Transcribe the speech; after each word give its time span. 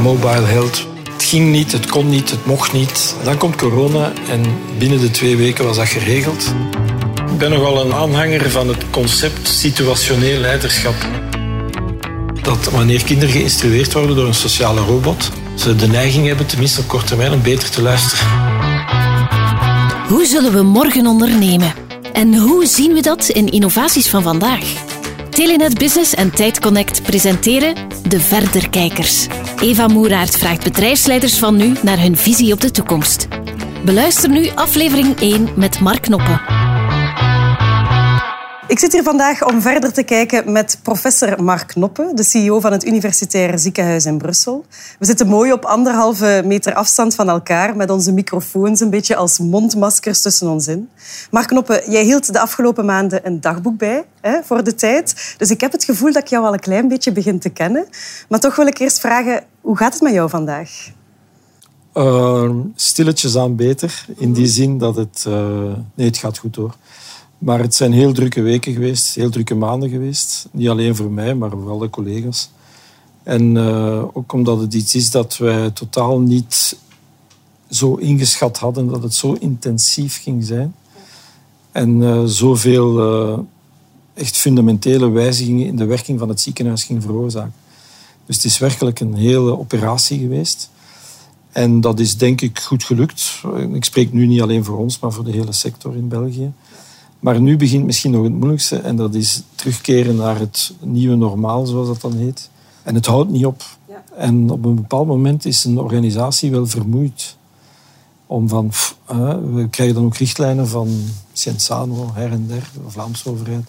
mobile 0.00 0.46
health. 0.46 0.86
Het 1.12 1.24
ging 1.24 1.50
niet, 1.50 1.72
het 1.72 1.86
kon 1.86 2.08
niet, 2.08 2.30
het 2.30 2.46
mocht 2.46 2.72
niet. 2.72 3.14
Dan 3.24 3.36
komt 3.36 3.56
corona 3.56 4.12
en 4.28 4.42
binnen 4.78 5.00
de 5.00 5.10
twee 5.10 5.36
weken 5.36 5.64
was 5.64 5.76
dat 5.76 5.88
geregeld. 5.88 6.54
Ik 7.32 7.38
ben 7.38 7.50
nogal 7.50 7.84
een 7.84 7.92
aanhanger 7.92 8.50
van 8.50 8.68
het 8.68 8.84
concept 8.90 9.48
situationeel 9.48 10.38
leiderschap. 10.38 10.94
Dat 12.42 12.70
wanneer 12.70 13.04
kinderen 13.04 13.34
geïnstrueerd 13.34 13.92
worden 13.92 14.16
door 14.16 14.26
een 14.26 14.34
sociale 14.34 14.80
robot, 14.80 15.30
ze 15.54 15.76
de 15.76 15.88
neiging 15.88 16.26
hebben, 16.26 16.46
tenminste 16.46 16.80
op 16.80 16.88
korte 16.88 17.06
termijn, 17.06 17.32
om 17.32 17.42
beter 17.42 17.70
te 17.70 17.82
luisteren. 17.82 18.26
Hoe 20.08 20.26
zullen 20.26 20.52
we 20.52 20.62
morgen 20.62 21.06
ondernemen? 21.06 21.72
En 22.12 22.34
hoe 22.34 22.66
zien 22.66 22.92
we 22.92 23.00
dat 23.00 23.28
in 23.28 23.48
innovaties 23.48 24.08
van 24.08 24.22
vandaag? 24.22 24.64
Telenet 25.30 25.78
Business 25.78 26.14
en 26.14 26.30
TijdConnect 26.30 27.02
presenteren 27.02 27.74
De 28.08 28.20
Verderkijkers. 28.20 29.26
Eva 29.60 29.86
Moeraert 29.88 30.38
vraagt 30.38 30.64
bedrijfsleiders 30.64 31.38
van 31.38 31.56
nu 31.56 31.72
naar 31.82 32.00
hun 32.00 32.16
visie 32.16 32.52
op 32.52 32.60
de 32.60 32.70
toekomst. 32.70 33.28
Beluister 33.84 34.30
nu 34.30 34.48
aflevering 34.54 35.20
1 35.20 35.48
met 35.56 35.80
Mark 35.80 36.02
Knoppen. 36.02 36.49
Ik 38.70 38.78
zit 38.78 38.92
hier 38.92 39.02
vandaag 39.02 39.46
om 39.46 39.60
verder 39.60 39.92
te 39.92 40.02
kijken 40.02 40.52
met 40.52 40.78
professor 40.82 41.42
Mark 41.42 41.66
Knoppen, 41.66 42.16
de 42.16 42.22
CEO 42.22 42.60
van 42.60 42.72
het 42.72 42.86
Universitair 42.86 43.58
Ziekenhuis 43.58 44.04
in 44.04 44.18
Brussel. 44.18 44.64
We 44.98 45.06
zitten 45.06 45.26
mooi 45.26 45.52
op 45.52 45.64
anderhalve 45.64 46.42
meter 46.44 46.74
afstand 46.74 47.14
van 47.14 47.28
elkaar 47.28 47.76
met 47.76 47.90
onze 47.90 48.12
microfoons 48.12 48.80
een 48.80 48.90
beetje 48.90 49.16
als 49.16 49.38
mondmaskers 49.38 50.22
tussen 50.22 50.48
ons 50.48 50.66
in. 50.68 50.88
Mark 51.30 51.46
Knoppen, 51.46 51.90
jij 51.90 52.04
hield 52.04 52.32
de 52.32 52.40
afgelopen 52.40 52.84
maanden 52.84 53.26
een 53.26 53.40
dagboek 53.40 53.78
bij 53.78 54.04
hè, 54.20 54.38
voor 54.42 54.64
de 54.64 54.74
tijd. 54.74 55.34
Dus 55.38 55.50
ik 55.50 55.60
heb 55.60 55.72
het 55.72 55.84
gevoel 55.84 56.12
dat 56.12 56.22
ik 56.22 56.28
jou 56.28 56.44
al 56.44 56.52
een 56.52 56.60
klein 56.60 56.88
beetje 56.88 57.12
begin 57.12 57.38
te 57.38 57.48
kennen. 57.48 57.86
Maar 58.28 58.40
toch 58.40 58.56
wil 58.56 58.66
ik 58.66 58.78
eerst 58.78 59.00
vragen, 59.00 59.44
hoe 59.60 59.76
gaat 59.76 59.92
het 59.92 60.02
met 60.02 60.12
jou 60.12 60.28
vandaag? 60.28 60.70
Uh, 61.94 62.50
stilletjes 62.74 63.36
aan 63.36 63.56
beter, 63.56 64.04
in 64.16 64.32
die 64.32 64.46
zin 64.46 64.78
dat 64.78 64.96
het... 64.96 65.24
Uh, 65.28 65.34
nee, 65.94 66.06
het 66.06 66.18
gaat 66.18 66.38
goed 66.38 66.56
hoor. 66.56 66.74
Maar 67.40 67.60
het 67.60 67.74
zijn 67.74 67.92
heel 67.92 68.12
drukke 68.12 68.42
weken 68.42 68.72
geweest, 68.72 69.14
heel 69.14 69.30
drukke 69.30 69.54
maanden 69.54 69.88
geweest. 69.88 70.48
Niet 70.50 70.68
alleen 70.68 70.96
voor 70.96 71.10
mij, 71.10 71.34
maar 71.34 71.50
voor 71.50 71.70
alle 71.70 71.90
collega's. 71.90 72.50
En 73.22 73.54
uh, 73.56 74.04
ook 74.12 74.32
omdat 74.32 74.60
het 74.60 74.74
iets 74.74 74.94
is 74.94 75.10
dat 75.10 75.36
wij 75.36 75.70
totaal 75.70 76.20
niet 76.20 76.76
zo 77.70 77.94
ingeschat 77.94 78.58
hadden 78.58 78.86
dat 78.86 79.02
het 79.02 79.14
zo 79.14 79.32
intensief 79.32 80.22
ging 80.22 80.44
zijn. 80.44 80.74
En 81.72 82.00
uh, 82.00 82.24
zoveel 82.24 83.12
uh, 83.32 83.38
echt 84.14 84.36
fundamentele 84.36 85.10
wijzigingen 85.10 85.66
in 85.66 85.76
de 85.76 85.84
werking 85.84 86.18
van 86.18 86.28
het 86.28 86.40
ziekenhuis 86.40 86.84
ging 86.84 87.02
veroorzaken. 87.02 87.54
Dus 88.26 88.36
het 88.36 88.44
is 88.44 88.58
werkelijk 88.58 89.00
een 89.00 89.14
hele 89.14 89.58
operatie 89.58 90.18
geweest. 90.18 90.70
En 91.52 91.80
dat 91.80 92.00
is 92.00 92.16
denk 92.16 92.40
ik 92.40 92.58
goed 92.58 92.84
gelukt. 92.84 93.42
Ik 93.72 93.84
spreek 93.84 94.12
nu 94.12 94.26
niet 94.26 94.42
alleen 94.42 94.64
voor 94.64 94.78
ons, 94.78 94.98
maar 94.98 95.12
voor 95.12 95.24
de 95.24 95.30
hele 95.30 95.52
sector 95.52 95.96
in 95.96 96.08
België. 96.08 96.52
Maar 97.20 97.40
nu 97.40 97.56
begint 97.56 97.84
misschien 97.84 98.10
nog 98.10 98.22
het 98.22 98.32
moeilijkste 98.32 98.76
en 98.76 98.96
dat 98.96 99.14
is 99.14 99.42
terugkeren 99.54 100.16
naar 100.16 100.38
het 100.38 100.72
nieuwe 100.82 101.16
normaal, 101.16 101.66
zoals 101.66 101.86
dat 101.86 102.00
dan 102.00 102.16
heet. 102.16 102.50
En 102.82 102.94
het 102.94 103.06
houdt 103.06 103.30
niet 103.30 103.46
op. 103.46 103.62
Ja. 103.88 104.04
En 104.16 104.50
op 104.50 104.64
een 104.64 104.74
bepaald 104.74 105.06
moment 105.06 105.44
is 105.44 105.64
een 105.64 105.78
organisatie 105.78 106.50
wel 106.50 106.66
vermoeid. 106.66 107.36
Om 108.26 108.48
van, 108.48 108.68
pff, 108.68 108.96
uh, 109.12 109.34
we 109.52 109.68
krijgen 109.68 109.94
dan 109.94 110.04
ook 110.04 110.16
richtlijnen 110.16 110.68
van 110.68 110.88
Cienzano, 111.32 112.10
her 112.14 112.32
en 112.32 112.46
der, 112.46 112.70
de 112.72 112.80
Vlaamse 112.90 113.30
overheid. 113.30 113.64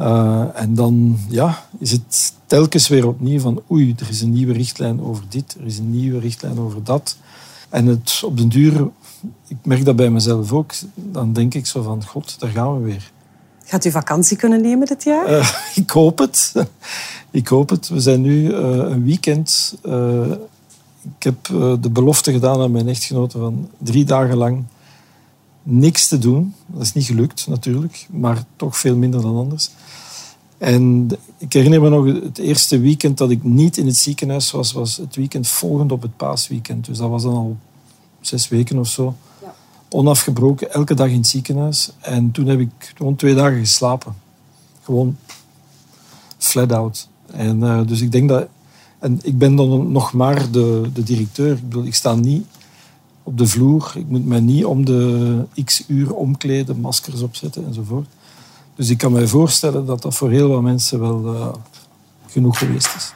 Uh, 0.00 0.44
en 0.54 0.74
dan 0.74 1.18
ja, 1.28 1.66
is 1.78 1.90
het 1.90 2.32
telkens 2.46 2.88
weer 2.88 3.06
opnieuw 3.06 3.40
van 3.40 3.62
oei, 3.70 3.94
er 3.98 4.08
is 4.08 4.20
een 4.20 4.32
nieuwe 4.32 4.52
richtlijn 4.52 5.00
over 5.00 5.24
dit, 5.28 5.56
er 5.60 5.66
is 5.66 5.78
een 5.78 5.90
nieuwe 5.90 6.18
richtlijn 6.18 6.58
over 6.58 6.84
dat. 6.84 7.16
En 7.68 7.86
het, 7.86 8.22
op 8.24 8.36
den 8.36 8.48
duur 8.48 8.88
ik 9.48 9.56
merk 9.62 9.84
dat 9.84 9.96
bij 9.96 10.10
mezelf 10.10 10.52
ook. 10.52 10.72
Dan 10.94 11.32
denk 11.32 11.54
ik 11.54 11.66
zo 11.66 11.82
van, 11.82 12.04
god, 12.04 12.40
daar 12.40 12.50
gaan 12.50 12.78
we 12.78 12.84
weer. 12.84 13.12
Gaat 13.64 13.84
u 13.84 13.90
vakantie 13.90 14.36
kunnen 14.36 14.62
nemen 14.62 14.86
dit 14.86 15.04
jaar? 15.04 15.30
Uh, 15.30 15.50
ik 15.82 15.90
hoop 15.90 16.18
het. 16.18 16.52
ik 17.30 17.48
hoop 17.48 17.68
het. 17.68 17.88
We 17.88 18.00
zijn 18.00 18.20
nu 18.20 18.50
uh, 18.50 18.58
een 18.58 19.04
weekend. 19.04 19.78
Uh, 19.84 20.30
ik 21.16 21.22
heb 21.22 21.44
de 21.80 21.90
belofte 21.90 22.32
gedaan 22.32 22.60
aan 22.60 22.70
mijn 22.70 22.88
echtgenote 22.88 23.38
van 23.38 23.70
drie 23.78 24.04
dagen 24.04 24.36
lang 24.36 24.64
niks 25.62 26.08
te 26.08 26.18
doen. 26.18 26.54
Dat 26.66 26.82
is 26.82 26.92
niet 26.92 27.04
gelukt 27.04 27.46
natuurlijk, 27.46 28.06
maar 28.10 28.44
toch 28.56 28.76
veel 28.76 28.96
minder 28.96 29.20
dan 29.20 29.36
anders. 29.36 29.70
En 30.58 31.08
ik 31.38 31.52
herinner 31.52 31.80
me 31.80 31.88
nog 31.88 32.22
het 32.22 32.38
eerste 32.38 32.78
weekend 32.78 33.18
dat 33.18 33.30
ik 33.30 33.44
niet 33.44 33.76
in 33.76 33.86
het 33.86 33.96
ziekenhuis 33.96 34.50
was, 34.50 34.72
was 34.72 34.96
het 34.96 35.16
weekend 35.16 35.48
volgend 35.48 35.92
op 35.92 36.02
het 36.02 36.16
paasweekend. 36.16 36.84
Dus 36.86 36.98
dat 36.98 37.10
was 37.10 37.22
dan 37.22 37.34
al 37.34 37.56
zes 38.26 38.48
weken 38.48 38.78
of 38.78 38.88
zo. 38.88 39.14
Ja. 39.42 39.54
Onafgebroken, 39.88 40.72
elke 40.72 40.94
dag 40.94 41.08
in 41.08 41.16
het 41.16 41.26
ziekenhuis. 41.26 41.90
En 42.00 42.30
toen 42.30 42.46
heb 42.46 42.60
ik 42.60 42.92
gewoon 42.96 43.16
twee 43.16 43.34
dagen 43.34 43.58
geslapen. 43.58 44.14
Gewoon 44.82 45.16
flat 46.38 46.72
out. 46.72 47.08
En 47.26 47.60
uh, 47.60 47.80
dus 47.86 48.00
ik 48.00 48.12
denk 48.12 48.28
dat... 48.28 48.46
En 48.98 49.20
ik 49.22 49.38
ben 49.38 49.56
dan 49.56 49.92
nog 49.92 50.12
maar 50.12 50.50
de, 50.50 50.90
de 50.92 51.02
directeur. 51.02 51.56
Ik, 51.56 51.68
bedoel, 51.68 51.84
ik 51.84 51.94
sta 51.94 52.14
niet 52.14 52.46
op 53.22 53.38
de 53.38 53.46
vloer. 53.46 53.92
Ik 53.94 54.08
moet 54.08 54.26
mij 54.26 54.40
niet 54.40 54.64
om 54.64 54.84
de 54.84 55.44
x 55.64 55.84
uur 55.86 56.14
omkleden, 56.14 56.80
maskers 56.80 57.20
opzetten 57.20 57.66
enzovoort. 57.66 58.06
Dus 58.74 58.90
ik 58.90 58.98
kan 58.98 59.12
mij 59.12 59.26
voorstellen 59.26 59.86
dat 59.86 60.02
dat 60.02 60.14
voor 60.14 60.30
heel 60.30 60.48
wat 60.48 60.62
mensen 60.62 61.00
wel 61.00 61.34
uh, 61.34 61.48
genoeg 62.26 62.58
geweest 62.58 62.94
is. 62.96 63.12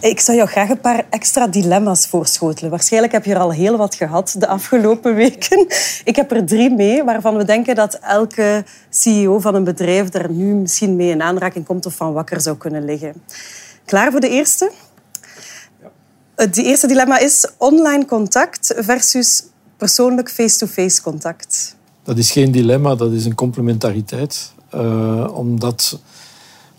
Ik 0.00 0.20
zou 0.20 0.36
jou 0.36 0.48
graag 0.48 0.68
een 0.68 0.80
paar 0.80 1.06
extra 1.10 1.46
dilemma's 1.46 2.06
voorschotelen. 2.06 2.70
Waarschijnlijk 2.70 3.12
heb 3.12 3.24
je 3.24 3.34
er 3.34 3.40
al 3.40 3.52
heel 3.52 3.76
wat 3.76 3.94
gehad 3.94 4.34
de 4.38 4.46
afgelopen 4.46 5.14
weken. 5.14 5.66
Ik 6.04 6.16
heb 6.16 6.30
er 6.30 6.46
drie 6.46 6.70
mee, 6.70 7.04
waarvan 7.04 7.36
we 7.36 7.44
denken 7.44 7.74
dat 7.74 7.94
elke 7.94 8.64
CEO 8.90 9.38
van 9.38 9.54
een 9.54 9.64
bedrijf 9.64 10.14
er 10.14 10.30
nu 10.30 10.54
misschien 10.54 10.96
mee 10.96 11.10
in 11.10 11.22
aanraking 11.22 11.66
komt 11.66 11.86
of 11.86 11.94
van 11.94 12.12
wakker 12.12 12.40
zou 12.40 12.56
kunnen 12.56 12.84
liggen. 12.84 13.22
Klaar 13.84 14.10
voor 14.10 14.20
de 14.20 14.28
eerste? 14.28 14.72
Ja. 15.82 15.90
Het 16.36 16.56
eerste 16.56 16.86
dilemma 16.86 17.18
is 17.18 17.48
online 17.56 18.04
contact 18.04 18.74
versus 18.76 19.44
persoonlijk 19.76 20.30
face-to-face 20.30 21.02
contact. 21.02 21.76
Dat 22.02 22.18
is 22.18 22.30
geen 22.30 22.50
dilemma, 22.52 22.94
dat 22.94 23.12
is 23.12 23.24
een 23.24 23.34
complementariteit. 23.34 24.52
Uh, 24.74 25.36
omdat 25.36 26.00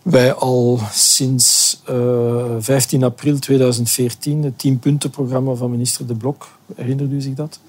wij 0.10 0.34
al 0.34 0.80
sinds 0.92 1.80
uh, 1.90 2.56
eh, 2.56 2.56
15 2.60 3.04
april 3.04 3.40
2014 3.40 4.44
het 4.44 4.68
10-puntenprogramma 4.68 5.54
van 5.54 5.72
minister 5.72 6.08
De 6.08 6.16
Blok, 6.16 6.58
herinnert 6.76 7.12
u 7.12 7.22
zich 7.22 7.34
dat? 7.34 7.60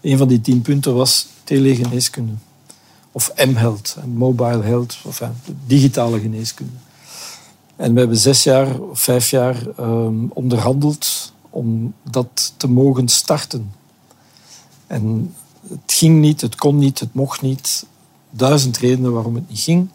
Een 0.00 0.18
van 0.18 0.28
die 0.28 0.40
10 0.40 0.62
punten 0.62 0.94
was 0.94 1.26
telegeneeskunde. 1.44 2.32
Of 3.12 3.32
M-health, 3.46 3.96
mobile 4.14 4.62
health, 4.62 4.98
of 5.04 5.20
uh, 5.20 5.28
digitale 5.66 6.20
geneeskunde. 6.20 6.72
En 7.76 7.92
we 7.92 7.98
hebben 7.98 8.18
zes 8.18 8.42
jaar 8.42 8.80
of 8.80 9.00
vijf 9.00 9.30
jaar 9.30 9.66
um, 9.80 10.30
onderhandeld 10.32 11.32
om 11.50 11.94
dat 12.10 12.52
te 12.56 12.68
mogen 12.68 13.08
starten. 13.08 13.72
En 14.86 15.34
het 15.68 15.92
ging 15.92 16.20
niet, 16.20 16.40
het 16.40 16.54
kon 16.54 16.78
niet, 16.78 17.00
het 17.00 17.14
mocht 17.14 17.42
niet. 17.42 17.86
Duizend 18.30 18.78
redenen 18.78 19.12
waarom 19.12 19.34
het 19.34 19.48
niet 19.48 19.60
ging. 19.60 19.88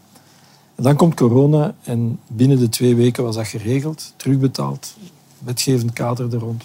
Dan 0.75 0.95
komt 0.95 1.15
corona 1.15 1.75
en 1.83 2.19
binnen 2.27 2.59
de 2.59 2.69
twee 2.69 2.95
weken 2.95 3.23
was 3.23 3.35
dat 3.35 3.47
geregeld, 3.47 4.13
terugbetaald, 4.15 4.93
wetgevend 5.37 5.93
kader 5.93 6.33
er 6.33 6.39
rond. 6.39 6.63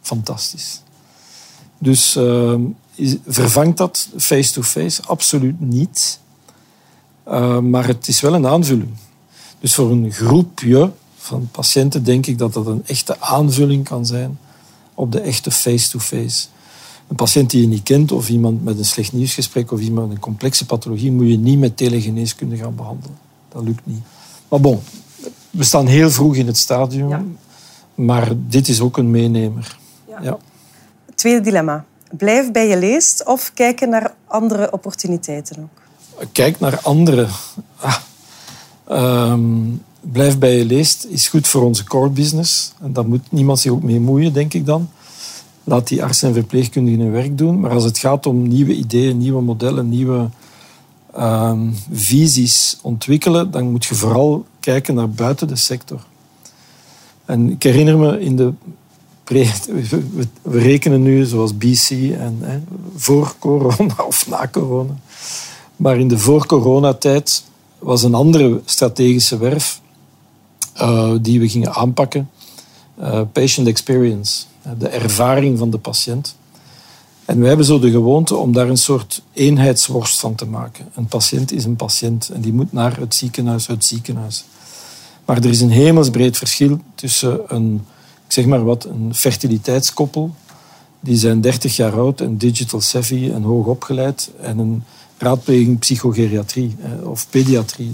Fantastisch. 0.00 0.82
Dus 1.78 2.16
uh, 2.16 2.54
vervangt 3.26 3.76
dat 3.76 4.08
face-to-face? 4.16 5.02
Absoluut 5.02 5.60
niet. 5.60 6.18
Uh, 7.28 7.58
maar 7.58 7.86
het 7.86 8.08
is 8.08 8.20
wel 8.20 8.34
een 8.34 8.46
aanvulling. 8.46 8.94
Dus 9.60 9.74
voor 9.74 9.90
een 9.90 10.12
groepje 10.12 10.90
van 11.16 11.48
patiënten 11.50 12.04
denk 12.04 12.26
ik 12.26 12.38
dat 12.38 12.52
dat 12.52 12.66
een 12.66 12.82
echte 12.86 13.20
aanvulling 13.20 13.84
kan 13.84 14.06
zijn 14.06 14.38
op 14.94 15.12
de 15.12 15.20
echte 15.20 15.50
face-to-face. 15.50 16.46
Een 17.14 17.20
patiënt 17.24 17.50
die 17.50 17.60
je 17.60 17.66
niet 17.66 17.82
kent 17.82 18.12
of 18.12 18.28
iemand 18.28 18.64
met 18.64 18.78
een 18.78 18.84
slecht 18.84 19.12
nieuwsgesprek 19.12 19.72
of 19.72 19.80
iemand 19.80 20.06
met 20.06 20.16
een 20.16 20.22
complexe 20.22 20.66
pathologie 20.66 21.12
moet 21.12 21.28
je 21.28 21.38
niet 21.38 21.58
met 21.58 21.76
telegeneeskunde 21.76 22.56
gaan 22.56 22.74
behandelen. 22.74 23.16
Dat 23.48 23.62
lukt 23.62 23.86
niet. 23.86 24.02
Maar 24.48 24.60
bon, 24.60 24.80
we 25.50 25.64
staan 25.64 25.86
heel 25.86 26.10
vroeg 26.10 26.36
in 26.36 26.46
het 26.46 26.56
stadium, 26.56 27.38
maar 27.94 28.32
dit 28.36 28.68
is 28.68 28.80
ook 28.80 28.96
een 28.96 29.10
meenemer. 29.10 29.78
Ja. 30.08 30.18
ja. 30.22 30.38
Tweede 31.14 31.40
dilemma. 31.40 31.84
Blijf 32.10 32.52
bij 32.52 32.68
je 32.68 32.78
leest 32.78 33.26
of 33.26 33.52
kijken 33.54 33.88
naar 33.88 34.14
andere 34.26 34.72
opportuniteiten 34.72 35.56
ook? 35.62 36.28
Kijk 36.32 36.60
naar 36.60 36.80
andere. 36.82 37.26
Ah. 37.76 37.96
Ehm, 38.84 39.42
blijf 40.00 40.38
bij 40.38 40.58
je 40.58 40.64
leest 40.64 41.04
is 41.04 41.28
goed 41.28 41.46
voor 41.46 41.62
onze 41.62 41.84
core 41.84 42.10
business. 42.10 42.72
En 42.80 42.92
daar 42.92 43.06
moet 43.06 43.32
niemand 43.32 43.60
zich 43.60 43.72
ook 43.72 43.82
mee 43.82 44.00
moeien, 44.00 44.32
denk 44.32 44.54
ik 44.54 44.66
dan. 44.66 44.88
Laat 45.64 45.88
die 45.88 46.02
artsen 46.02 46.28
en 46.28 46.34
verpleegkundigen 46.34 47.00
hun 47.00 47.12
werk 47.12 47.38
doen. 47.38 47.60
Maar 47.60 47.70
als 47.70 47.84
het 47.84 47.98
gaat 47.98 48.26
om 48.26 48.48
nieuwe 48.48 48.74
ideeën, 48.74 49.18
nieuwe 49.18 49.42
modellen, 49.42 49.88
nieuwe 49.88 50.28
uh, 51.16 51.52
visies 51.92 52.78
ontwikkelen, 52.82 53.50
dan 53.50 53.70
moet 53.70 53.84
je 53.84 53.94
vooral 53.94 54.44
kijken 54.60 54.94
naar 54.94 55.10
buiten 55.10 55.48
de 55.48 55.56
sector. 55.56 56.06
En 57.24 57.50
ik 57.50 57.62
herinner 57.62 57.98
me 57.98 58.20
in 58.20 58.36
de 58.36 58.52
we 59.24 60.28
rekenen 60.42 61.02
nu 61.02 61.24
zoals 61.24 61.56
BC 61.56 61.90
en 62.18 62.38
hè, 62.40 62.60
voor 62.96 63.34
corona 63.38 63.94
of 64.06 64.28
na 64.28 64.48
corona. 64.52 64.96
Maar 65.76 65.98
in 65.98 66.08
de 66.08 66.18
voor-coronatijd 66.18 67.44
was 67.78 68.02
een 68.02 68.14
andere 68.14 68.60
strategische 68.64 69.38
werf 69.38 69.80
uh, 70.80 71.12
die 71.20 71.40
we 71.40 71.48
gingen 71.48 71.74
aanpakken. 71.74 72.30
Uh, 73.00 73.20
patient 73.32 73.66
experience, 73.66 74.44
de 74.78 74.88
ervaring 74.88 75.58
van 75.58 75.70
de 75.70 75.78
patiënt. 75.78 76.36
En 77.24 77.40
we 77.40 77.46
hebben 77.46 77.66
zo 77.66 77.78
de 77.78 77.90
gewoonte 77.90 78.36
om 78.36 78.52
daar 78.52 78.68
een 78.68 78.76
soort 78.76 79.22
eenheidsworst 79.32 80.20
van 80.20 80.34
te 80.34 80.46
maken. 80.46 80.88
Een 80.94 81.06
patiënt 81.06 81.52
is 81.52 81.64
een 81.64 81.76
patiënt 81.76 82.28
en 82.28 82.40
die 82.40 82.52
moet 82.52 82.72
naar 82.72 82.98
het 82.98 83.14
ziekenhuis, 83.14 83.66
het 83.66 83.84
ziekenhuis. 83.84 84.44
Maar 85.24 85.36
er 85.36 85.50
is 85.50 85.60
een 85.60 85.70
hemelsbreed 85.70 86.36
verschil 86.36 86.80
tussen 86.94 87.40
een 87.54 87.86
zeg 88.28 88.46
maar 88.46 88.64
wat, 88.64 88.84
een 88.84 89.14
fertiliteitskoppel. 89.14 90.34
Die 91.00 91.16
zijn 91.16 91.40
30 91.40 91.76
jaar 91.76 91.92
oud 91.92 92.20
en 92.20 92.36
digital 92.36 92.80
savvy 92.80 93.30
en 93.32 93.42
hoog 93.42 93.66
opgeleid. 93.66 94.30
En 94.40 94.58
een 94.58 94.84
raadpleging 95.18 95.78
psychogeriatrie 95.78 96.76
of 97.02 97.26
pediatrie. 97.30 97.92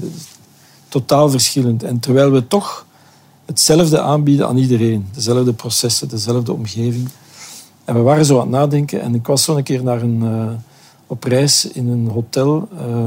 Totaal 0.88 1.31
verschillend. 1.31 1.82
En 1.82 2.00
terwijl 2.00 2.31
we 2.31 2.47
toch 2.47 2.87
hetzelfde 3.50 4.00
aanbieden 4.00 4.47
aan 4.47 4.56
iedereen. 4.56 5.06
Dezelfde 5.14 5.52
processen, 5.52 6.08
dezelfde 6.08 6.52
omgeving. 6.52 7.08
En 7.85 7.94
we 7.94 8.00
waren 8.00 8.25
zo 8.25 8.35
aan 8.35 8.41
het 8.41 8.50
nadenken. 8.50 9.00
En 9.00 9.14
ik 9.14 9.26
was 9.26 9.43
zo 9.43 9.56
een 9.56 9.62
keer 9.62 9.82
naar 9.82 10.02
een, 10.02 10.23
uh, 10.23 10.50
op 11.06 11.25
reis 11.25 11.70
in 11.73 11.88
een 11.88 12.08
hotel... 12.08 12.69
Uh, 12.75 13.06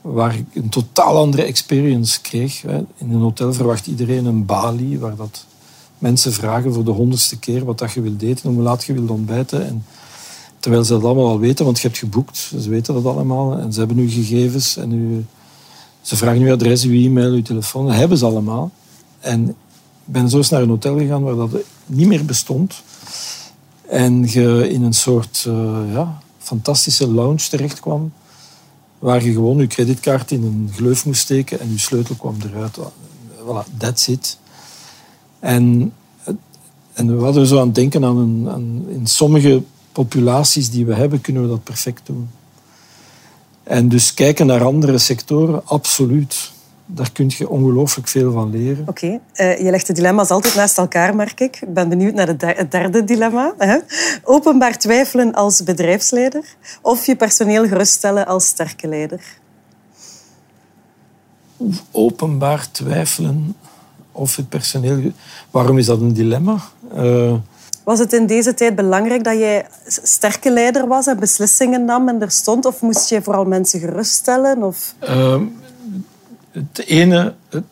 waar 0.00 0.34
ik 0.34 0.46
een 0.54 0.68
totaal 0.68 1.16
andere 1.16 1.42
experience 1.42 2.20
kreeg. 2.20 2.64
In 2.96 3.10
een 3.12 3.20
hotel 3.20 3.52
verwacht 3.52 3.86
iedereen 3.86 4.26
een 4.26 4.46
balie, 4.46 4.98
waar 4.98 5.16
dat 5.16 5.44
mensen 5.98 6.32
vragen 6.32 6.72
voor 6.72 6.84
de 6.84 6.90
honderdste 6.90 7.38
keer 7.38 7.64
wat 7.64 7.78
dat 7.78 7.92
je 7.92 8.00
wilt 8.00 8.22
eten, 8.22 8.54
hoe 8.54 8.62
laat 8.62 8.84
je 8.84 8.92
wilt 8.92 9.10
ontbijten. 9.10 9.66
En 9.66 9.84
terwijl 10.58 10.84
ze 10.84 10.92
dat 10.92 11.04
allemaal 11.04 11.28
al 11.28 11.38
weten, 11.38 11.64
want 11.64 11.80
je 11.80 11.86
hebt 11.86 11.98
geboekt. 11.98 12.52
Ze 12.60 12.68
weten 12.68 12.94
dat 12.94 13.04
allemaal 13.04 13.58
en 13.58 13.72
ze 13.72 13.78
hebben 13.78 13.98
uw 13.98 14.08
gegevens. 14.08 14.76
En 14.76 14.92
u, 14.92 15.24
ze 16.00 16.16
vragen 16.16 16.42
uw 16.42 16.52
adres, 16.52 16.84
uw 16.84 17.04
e-mail, 17.04 17.32
uw 17.32 17.42
telefoon. 17.42 17.86
Dat 17.86 17.96
hebben 17.96 18.18
ze 18.18 18.24
allemaal. 18.24 18.70
En 19.20 19.48
ik 19.48 19.54
ben 20.04 20.28
zo 20.28 20.36
eens 20.36 20.48
naar 20.48 20.62
een 20.62 20.68
hotel 20.68 20.98
gegaan 20.98 21.22
waar 21.22 21.34
dat 21.34 21.50
niet 21.86 22.06
meer 22.06 22.24
bestond. 22.24 22.82
En 23.88 24.30
je 24.30 24.68
in 24.70 24.82
een 24.82 24.94
soort 24.94 25.44
uh, 25.48 25.78
ja, 25.92 26.18
fantastische 26.38 27.08
lounge 27.08 27.48
terecht 27.48 27.80
kwam. 27.80 28.12
Waar 28.98 29.24
je 29.24 29.32
gewoon 29.32 29.58
je 29.58 29.66
creditkaart 29.66 30.30
in 30.30 30.42
een 30.42 30.70
gleuf 30.74 31.06
moest 31.06 31.20
steken 31.20 31.60
en 31.60 31.70
je 31.70 31.78
sleutel 31.78 32.14
kwam 32.14 32.36
eruit. 32.50 32.78
Voilà, 33.40 33.76
that's 33.76 34.08
it. 34.08 34.38
En, 35.38 35.92
en 36.92 37.16
we 37.16 37.24
hadden 37.24 37.46
zo 37.46 37.58
aan 37.58 37.66
het 37.66 37.74
denken 37.74 38.04
aan, 38.04 38.16
een, 38.16 38.48
aan 38.48 38.84
in 38.88 39.06
sommige 39.06 39.62
populaties 39.92 40.70
die 40.70 40.86
we 40.86 40.94
hebben, 40.94 41.20
kunnen 41.20 41.42
we 41.42 41.48
dat 41.48 41.64
perfect 41.64 42.06
doen. 42.06 42.30
En 43.62 43.88
dus 43.88 44.14
kijken 44.14 44.46
naar 44.46 44.64
andere 44.64 44.98
sectoren, 44.98 45.66
absoluut. 45.66 46.52
Daar 46.94 47.12
kun 47.12 47.30
je 47.36 47.48
ongelooflijk 47.48 48.08
veel 48.08 48.32
van 48.32 48.50
leren. 48.50 48.84
Oké, 48.88 49.20
eh, 49.32 49.58
je 49.58 49.70
legt 49.70 49.86
de 49.86 49.92
dilemma's 49.92 50.30
altijd 50.30 50.54
naast 50.54 50.78
elkaar, 50.78 51.16
merk 51.16 51.40
ik. 51.40 51.60
Ik 51.60 51.74
ben 51.74 51.88
benieuwd 51.88 52.14
naar 52.14 52.28
het 52.28 52.70
derde 52.70 53.04
dilemma. 53.04 53.54
Openbaar 54.24 54.78
twijfelen 54.78 55.34
als 55.34 55.62
bedrijfsleider 55.62 56.44
of 56.82 57.06
je 57.06 57.16
personeel 57.16 57.66
geruststellen 57.66 58.26
als 58.26 58.46
sterke 58.46 58.88
leider? 58.88 59.20
Openbaar 61.90 62.70
twijfelen 62.70 63.56
of 64.12 64.36
het 64.36 64.48
personeel. 64.48 65.12
Waarom 65.50 65.78
is 65.78 65.86
dat 65.86 66.00
een 66.00 66.12
dilemma? 66.12 66.56
Uh... 66.96 67.34
Was 67.84 67.98
het 67.98 68.12
in 68.12 68.26
deze 68.26 68.54
tijd 68.54 68.74
belangrijk 68.74 69.24
dat 69.24 69.38
jij 69.38 69.66
sterke 69.86 70.50
leider 70.50 70.86
was 70.86 71.06
en 71.06 71.18
beslissingen 71.18 71.84
nam 71.84 72.08
en 72.08 72.22
er 72.22 72.30
stond? 72.30 72.64
Of 72.64 72.80
moest 72.80 73.08
je 73.08 73.22
vooral 73.22 73.44
mensen 73.44 73.80
geruststellen? 73.80 74.62
Of... 74.62 74.94
Uh, 75.02 75.40
het 76.68 76.86
ene, 76.86 77.34
het, 77.48 77.64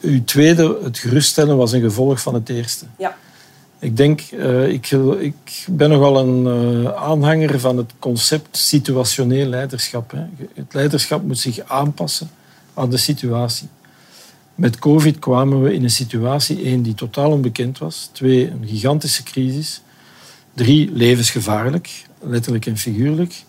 uw 0.00 0.24
tweede, 0.24 0.78
het 0.82 0.98
geruststellen, 0.98 1.56
was 1.56 1.72
een 1.72 1.80
gevolg 1.80 2.20
van 2.20 2.34
het 2.34 2.48
eerste. 2.48 2.84
Ja. 2.98 3.16
Ik 3.80 3.96
denk, 3.96 4.22
uh, 4.30 4.68
ik, 4.68 4.90
ik, 5.20 5.66
ben 5.70 5.90
nogal 5.90 6.18
een 6.18 6.44
uh, 6.82 6.92
aanhanger 6.92 7.60
van 7.60 7.76
het 7.76 7.92
concept 7.98 8.56
situationeel 8.56 9.46
leiderschap. 9.46 10.10
Hè. 10.10 10.24
Het 10.54 10.74
leiderschap 10.74 11.22
moet 11.22 11.38
zich 11.38 11.60
aanpassen 11.60 12.30
aan 12.74 12.90
de 12.90 12.96
situatie. 12.96 13.68
Met 14.54 14.78
COVID 14.78 15.18
kwamen 15.18 15.62
we 15.62 15.74
in 15.74 15.82
een 15.82 15.90
situatie, 15.90 16.62
één, 16.62 16.82
die 16.82 16.94
totaal 16.94 17.30
onbekend 17.30 17.78
was. 17.78 18.10
Twee, 18.12 18.50
een 18.50 18.66
gigantische 18.66 19.22
crisis. 19.22 19.80
Drie, 20.54 20.90
levensgevaarlijk, 20.92 22.04
letterlijk 22.20 22.66
en 22.66 22.76
figuurlijk. 22.76 23.42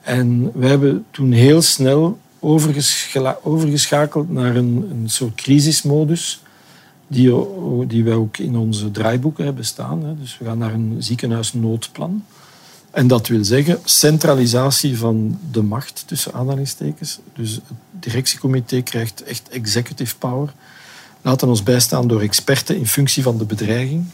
En 0.00 0.50
we 0.54 0.66
hebben 0.66 1.04
toen 1.10 1.32
heel 1.32 1.62
snel 1.62 2.18
overgeschakeld 3.42 4.30
naar 4.30 4.56
een, 4.56 4.88
een 4.90 5.10
soort 5.10 5.34
crisismodus, 5.34 6.42
die, 7.06 7.34
die 7.86 8.04
wij 8.04 8.14
ook 8.14 8.38
in 8.38 8.56
onze 8.56 8.90
draaiboeken 8.90 9.44
hebben 9.44 9.64
staan. 9.64 10.16
Dus 10.20 10.38
we 10.38 10.44
gaan 10.44 10.58
naar 10.58 10.74
een 10.74 10.96
ziekenhuisnoodplan. 10.98 12.24
En 12.90 13.06
dat 13.06 13.28
wil 13.28 13.44
zeggen 13.44 13.78
centralisatie 13.84 14.98
van 14.98 15.38
de 15.50 15.62
macht, 15.62 16.04
tussen 16.06 16.32
aanhalingstekens. 16.32 17.18
Dus 17.34 17.54
het 17.54 17.76
directiecomité 17.90 18.82
krijgt 18.82 19.22
echt 19.22 19.48
executive 19.48 20.16
power. 20.16 20.52
Laten 21.22 21.48
ons 21.48 21.62
bijstaan 21.62 22.08
door 22.08 22.20
experten 22.20 22.76
in 22.76 22.86
functie 22.86 23.22
van 23.22 23.38
de 23.38 23.44
bedreiging. 23.44 24.04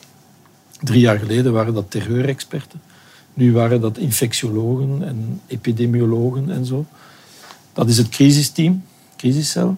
Drie 0.81 1.01
jaar 1.01 1.19
geleden 1.19 1.53
waren 1.53 1.75
dat 1.75 1.91
terreurexperten. 1.91 2.81
Nu 3.35 3.53
waren 3.53 3.81
dat 3.81 3.99
infectiologen 3.99 5.03
en 5.03 5.41
epidemiologen 5.47 6.51
en 6.51 6.67
zo. 6.67 6.87
Dat 7.73 7.89
is 7.89 7.99
het 7.99 8.09
crisisteam, 8.09 8.85
crisiscel. 9.17 9.77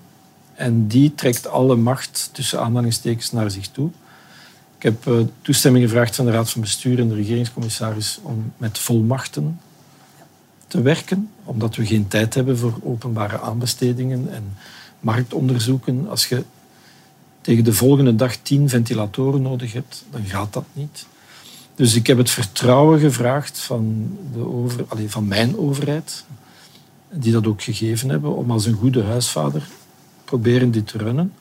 En 0.55 0.87
die 0.87 1.15
trekt 1.15 1.47
alle 1.47 1.77
macht 1.77 2.31
tussen 2.33 2.61
aanhalingstekens 2.61 3.33
naar 3.33 3.51
zich 3.51 3.69
toe. 3.69 3.91
Ik 4.77 4.83
heb 4.83 5.07
eh, 5.07 5.15
toestemming 5.43 5.85
gevraagd 5.85 6.17
van 6.17 6.25
de 6.25 6.31
Raad 6.31 6.51
van 6.51 6.61
Bestuur 6.61 6.99
en 6.99 7.09
de 7.09 7.15
regeringscommissaris 7.15 8.19
om 8.23 8.53
met 8.57 8.79
volmachten 8.79 9.61
te 10.67 10.83
werken, 10.83 11.31
omdat 11.45 11.77
we 11.77 11.87
geen 11.87 12.09
tijd 12.09 12.35
hebben 12.35 12.59
voor 12.59 12.75
openbare 12.83 13.41
aanbestedingen 13.41 14.33
en 14.33 14.57
marktonderzoeken. 15.01 16.09
Als 16.09 16.27
je 16.27 16.45
tegen 17.41 17.65
de 17.65 17.73
volgende 17.73 18.15
dag 18.15 18.37
tien 18.37 18.69
ventilatoren 18.69 19.43
nodig 19.43 19.73
hebt, 19.73 20.05
dan 20.11 20.25
gaat 20.25 20.53
dat 20.53 20.65
niet. 20.73 21.07
Dus 21.75 21.95
ik 21.95 22.07
heb 22.07 22.19
het 22.19 22.31
vertrouwen 22.31 23.01
gevraagd 23.01 23.59
van, 23.59 24.17
de 24.33 24.47
over, 24.47 24.85
allez, 24.89 25.13
van 25.13 25.29
mijn 25.29 25.59
overheid, 25.59 26.25
die 27.15 27.33
dat 27.33 27.47
ook 27.47 27.63
gegeven 27.63 28.09
hebben, 28.09 28.37
om 28.37 28.51
als 28.51 28.67
een 28.67 28.75
goede 28.75 29.03
huisvader 29.03 29.67
proberen 30.25 30.71
dit 30.71 30.87
te 30.87 30.99
runnen. 30.99 31.33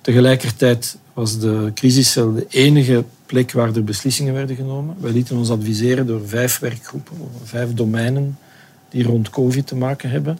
Tegelijkertijd 0.00 0.96
was 1.12 1.38
de 1.38 1.70
crisiscel 1.74 2.34
de 2.34 2.46
enige 2.48 3.04
plek 3.26 3.52
waar 3.52 3.74
er 3.74 3.84
beslissingen 3.84 4.34
werden 4.34 4.56
genomen. 4.56 4.96
Wij 5.00 5.12
lieten 5.12 5.36
ons 5.36 5.50
adviseren 5.50 6.06
door 6.06 6.28
vijf 6.28 6.58
werkgroepen, 6.58 7.16
vijf 7.44 7.74
domeinen 7.74 8.38
die 8.88 9.04
rond 9.04 9.30
COVID 9.30 9.66
te 9.66 9.76
maken 9.76 10.10
hebben. 10.10 10.38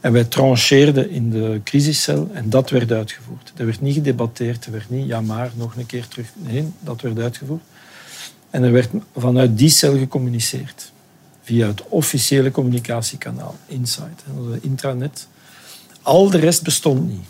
En 0.00 0.12
wij 0.12 0.24
trancheerden 0.24 1.10
in 1.10 1.30
de 1.30 1.60
crisiscel 1.64 2.30
en 2.32 2.50
dat 2.50 2.70
werd 2.70 2.92
uitgevoerd. 2.92 3.52
Er 3.56 3.64
werd 3.64 3.80
niet 3.80 3.94
gedebatteerd, 3.94 4.66
er 4.66 4.72
werd 4.72 4.90
niet 4.90 5.06
ja 5.06 5.20
maar, 5.20 5.50
nog 5.54 5.76
een 5.76 5.86
keer 5.86 6.08
terug. 6.08 6.32
Nee, 6.34 6.64
dat 6.80 7.00
werd 7.00 7.18
uitgevoerd. 7.18 7.62
En 8.50 8.62
er 8.62 8.72
werd 8.72 8.90
vanuit 9.16 9.58
die 9.58 9.68
cel 9.68 9.98
gecommuniceerd. 9.98 10.92
Via 11.48 11.66
het 11.66 11.82
officiële 11.88 12.50
communicatiekanaal, 12.50 13.56
Insight, 13.66 14.22
onze 14.36 14.58
intranet. 14.60 15.28
Al 16.02 16.30
de 16.30 16.38
rest 16.38 16.62
bestond 16.62 17.08
niet 17.08 17.24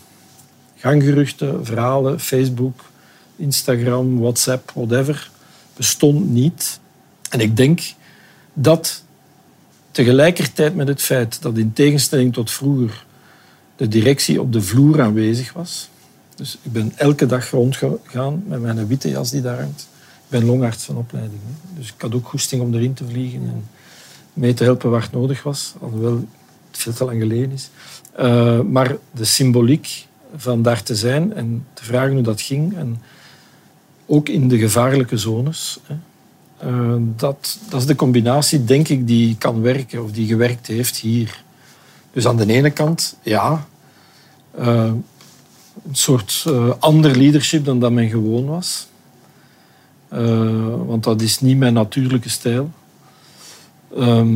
ganggeruchten, 0.75 1.65
verhalen, 1.65 2.19
Facebook, 2.19 2.85
Instagram, 3.35 4.19
WhatsApp, 4.19 4.71
whatever, 4.71 5.31
bestond 5.75 6.29
niet. 6.29 6.79
En 7.29 7.39
ik 7.39 7.57
denk 7.57 7.81
dat 8.53 9.03
tegelijkertijd 9.91 10.75
met 10.75 10.87
het 10.87 11.01
feit 11.01 11.41
dat 11.41 11.57
in 11.57 11.73
tegenstelling 11.73 12.33
tot 12.33 12.51
vroeger 12.51 13.05
de 13.75 13.87
directie 13.87 14.41
op 14.41 14.53
de 14.53 14.61
vloer 14.61 15.01
aanwezig 15.01 15.53
was. 15.53 15.89
Dus 16.35 16.57
ik 16.61 16.71
ben 16.71 16.91
elke 16.95 17.25
dag 17.25 17.49
rondgegaan 17.49 18.43
met 18.47 18.61
mijn 18.61 18.87
witte 18.87 19.09
jas 19.09 19.31
die 19.31 19.41
daar 19.41 19.59
hangt. 19.59 19.87
Ik 20.23 20.39
ben 20.39 20.45
longarts 20.45 20.83
van 20.83 20.97
opleiding. 20.97 21.41
Dus 21.77 21.87
ik 21.87 22.01
had 22.01 22.15
ook 22.15 22.27
goesting 22.27 22.61
om 22.61 22.73
erin 22.73 22.93
te 22.93 23.05
vliegen 23.05 23.41
en 23.41 23.67
mee 24.39 24.53
te 24.53 24.63
helpen 24.63 24.89
waar 24.89 25.01
het 25.01 25.11
nodig 25.11 25.43
was. 25.43 25.73
Alhoewel 25.81 26.27
het 26.71 26.79
veel 26.79 26.93
te 26.93 27.05
lang 27.05 27.21
geleden 27.21 27.51
is. 27.51 27.69
Uh, 28.19 28.61
maar 28.61 28.95
de 29.11 29.25
symboliek 29.25 30.07
van 30.35 30.61
daar 30.61 30.83
te 30.83 30.95
zijn 30.95 31.33
en 31.33 31.65
te 31.73 31.83
vragen 31.83 32.13
hoe 32.13 32.21
dat 32.21 32.41
ging. 32.41 32.77
En 32.77 33.01
ook 34.05 34.29
in 34.29 34.47
de 34.47 34.57
gevaarlijke 34.57 35.17
zones. 35.17 35.79
Uh, 36.63 36.95
dat, 37.15 37.59
dat 37.69 37.79
is 37.79 37.87
de 37.87 37.95
combinatie, 37.95 38.63
denk 38.63 38.87
ik, 38.87 39.07
die 39.07 39.35
kan 39.37 39.61
werken 39.61 40.03
of 40.03 40.11
die 40.11 40.27
gewerkt 40.27 40.67
heeft 40.67 40.97
hier. 40.97 41.43
Dus 42.13 42.27
aan 42.27 42.37
de 42.37 42.53
ene 42.53 42.69
kant, 42.69 43.17
ja, 43.23 43.67
uh, 44.59 44.91
een 45.87 45.95
soort 45.95 46.45
ander 46.79 47.17
leadership 47.17 47.65
dan 47.65 47.79
dat 47.79 47.91
men 47.91 48.09
gewoon 48.09 48.45
was. 48.45 48.87
want 50.85 51.03
dat 51.03 51.21
is 51.21 51.39
niet 51.39 51.57
mijn 51.57 51.73
natuurlijke 51.73 52.29
stijl. 52.29 52.71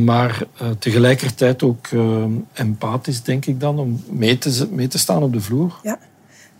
Maar 0.04 0.42
tegelijkertijd 0.78 1.62
ook 1.62 1.88
empathisch, 2.52 3.22
denk 3.22 3.46
ik 3.46 3.60
dan, 3.60 3.78
om 3.78 4.04
mee 4.08 4.38
te, 4.38 4.68
mee 4.70 4.88
te 4.88 4.98
staan 4.98 5.22
op 5.22 5.32
de 5.32 5.40
vloer. 5.40 5.78
Ja. 5.82 5.98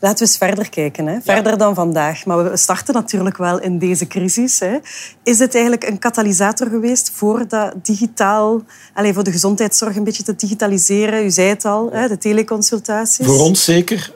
Laten 0.01 0.19
we 0.19 0.25
eens 0.25 0.37
verder 0.37 0.71
kijken, 0.71 1.07
hè? 1.07 1.21
verder 1.21 1.59
dan 1.59 1.75
vandaag. 1.75 2.27
Maar 2.27 2.51
we 2.51 2.57
starten 2.57 2.95
natuurlijk 2.95 3.37
wel 3.37 3.61
in 3.61 3.79
deze 3.79 4.07
crisis. 4.07 4.59
Hè? 4.59 4.77
Is 5.23 5.39
het 5.39 5.55
eigenlijk 5.55 5.85
een 5.85 5.99
katalysator 5.99 6.69
geweest 6.69 7.11
voor 7.11 7.49
dat 7.49 7.75
digitaal, 7.83 8.63
allez, 8.95 9.15
voor 9.15 9.25
de 9.25 9.33
gezondheidszorg 9.33 9.97
een 9.97 10.05
beetje 10.05 10.23
te 10.23 10.37
digitaliseren? 10.37 11.25
U 11.25 11.31
zei 11.31 11.49
het 11.49 11.65
al, 11.65 11.91
hè? 11.93 12.09
de 12.09 12.19
teleconsultaties. 12.19 13.27
Voor 13.27 13.41
ons 13.41 13.65
zeker. 13.65 14.13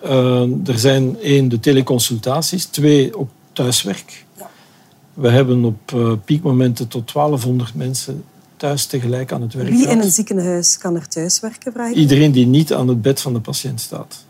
Er 0.67 0.79
zijn 0.79 1.21
één, 1.21 1.49
de 1.49 1.61
teleconsultaties. 1.61 2.65
Twee, 2.65 3.19
ook 3.19 3.31
thuiswerk. 3.53 4.25
Ja. 4.37 4.51
We 5.15 5.29
hebben 5.29 5.65
op 5.65 5.97
piekmomenten 6.25 6.89
tot 6.89 7.13
1200 7.13 7.75
mensen 7.75 8.25
thuis 8.59 8.87
tegelijk 8.87 9.33
aan 9.33 9.43
het 9.43 9.55
werk 9.55 9.69
Wie 9.69 9.89
in 9.89 9.99
een 9.99 10.11
ziekenhuis 10.11 10.79
kan 10.79 10.95
er 10.95 11.09
thuiswerken? 11.09 11.73
Vraag 11.73 11.93
Iedereen 11.93 12.33
die 12.33 12.47
niet 12.47 12.73
aan 12.73 12.89
het 12.89 13.03
bed 13.03 13.21
van 13.21 13.33
de 13.33 13.41
patiënt 13.41 13.81
staat 13.81 14.27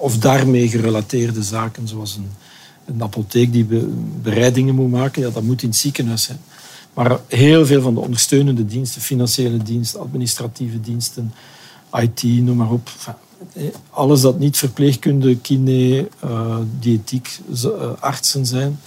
of 0.00 0.18
daarmee 0.18 0.68
gerelateerde 0.68 1.42
zaken, 1.42 1.88
zoals 1.88 2.16
een, 2.16 2.30
een 2.84 3.02
apotheek 3.02 3.52
die 3.52 3.66
bereidingen 4.22 4.74
moet 4.74 4.90
maken, 4.90 5.22
ja, 5.22 5.30
dat 5.30 5.42
moet 5.42 5.62
in 5.62 5.68
het 5.68 5.78
ziekenhuis 5.78 6.22
zijn. 6.22 6.40
Maar 6.94 7.20
heel 7.26 7.66
veel 7.66 7.82
van 7.82 7.94
de 7.94 8.00
ondersteunende 8.00 8.66
diensten, 8.66 9.00
financiële 9.00 9.56
diensten, 9.56 10.00
administratieve 10.00 10.80
diensten, 10.80 11.32
IT, 11.92 12.22
noem 12.22 12.56
maar 12.56 12.70
op. 12.70 12.90
Eh, 13.52 13.64
alles 13.90 14.20
dat 14.20 14.38
niet 14.38 14.56
verpleegkunde, 14.56 15.36
kine, 15.36 16.08
uh, 16.24 16.56
diëtiek, 16.78 17.38
uh, 17.64 17.70
artsen 18.00 18.46
zijn, 18.46 18.80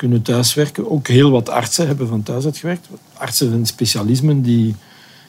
kunnen 0.00 0.22
thuiswerken. 0.22 0.90
Ook 0.90 1.08
heel 1.08 1.30
wat 1.30 1.48
artsen 1.48 1.86
hebben 1.86 2.08
van 2.08 2.22
thuis 2.22 2.44
uitgewerkt. 2.44 2.88
Artsen 3.14 3.52
en 3.52 3.66
specialismen 3.66 4.42
die 4.42 4.74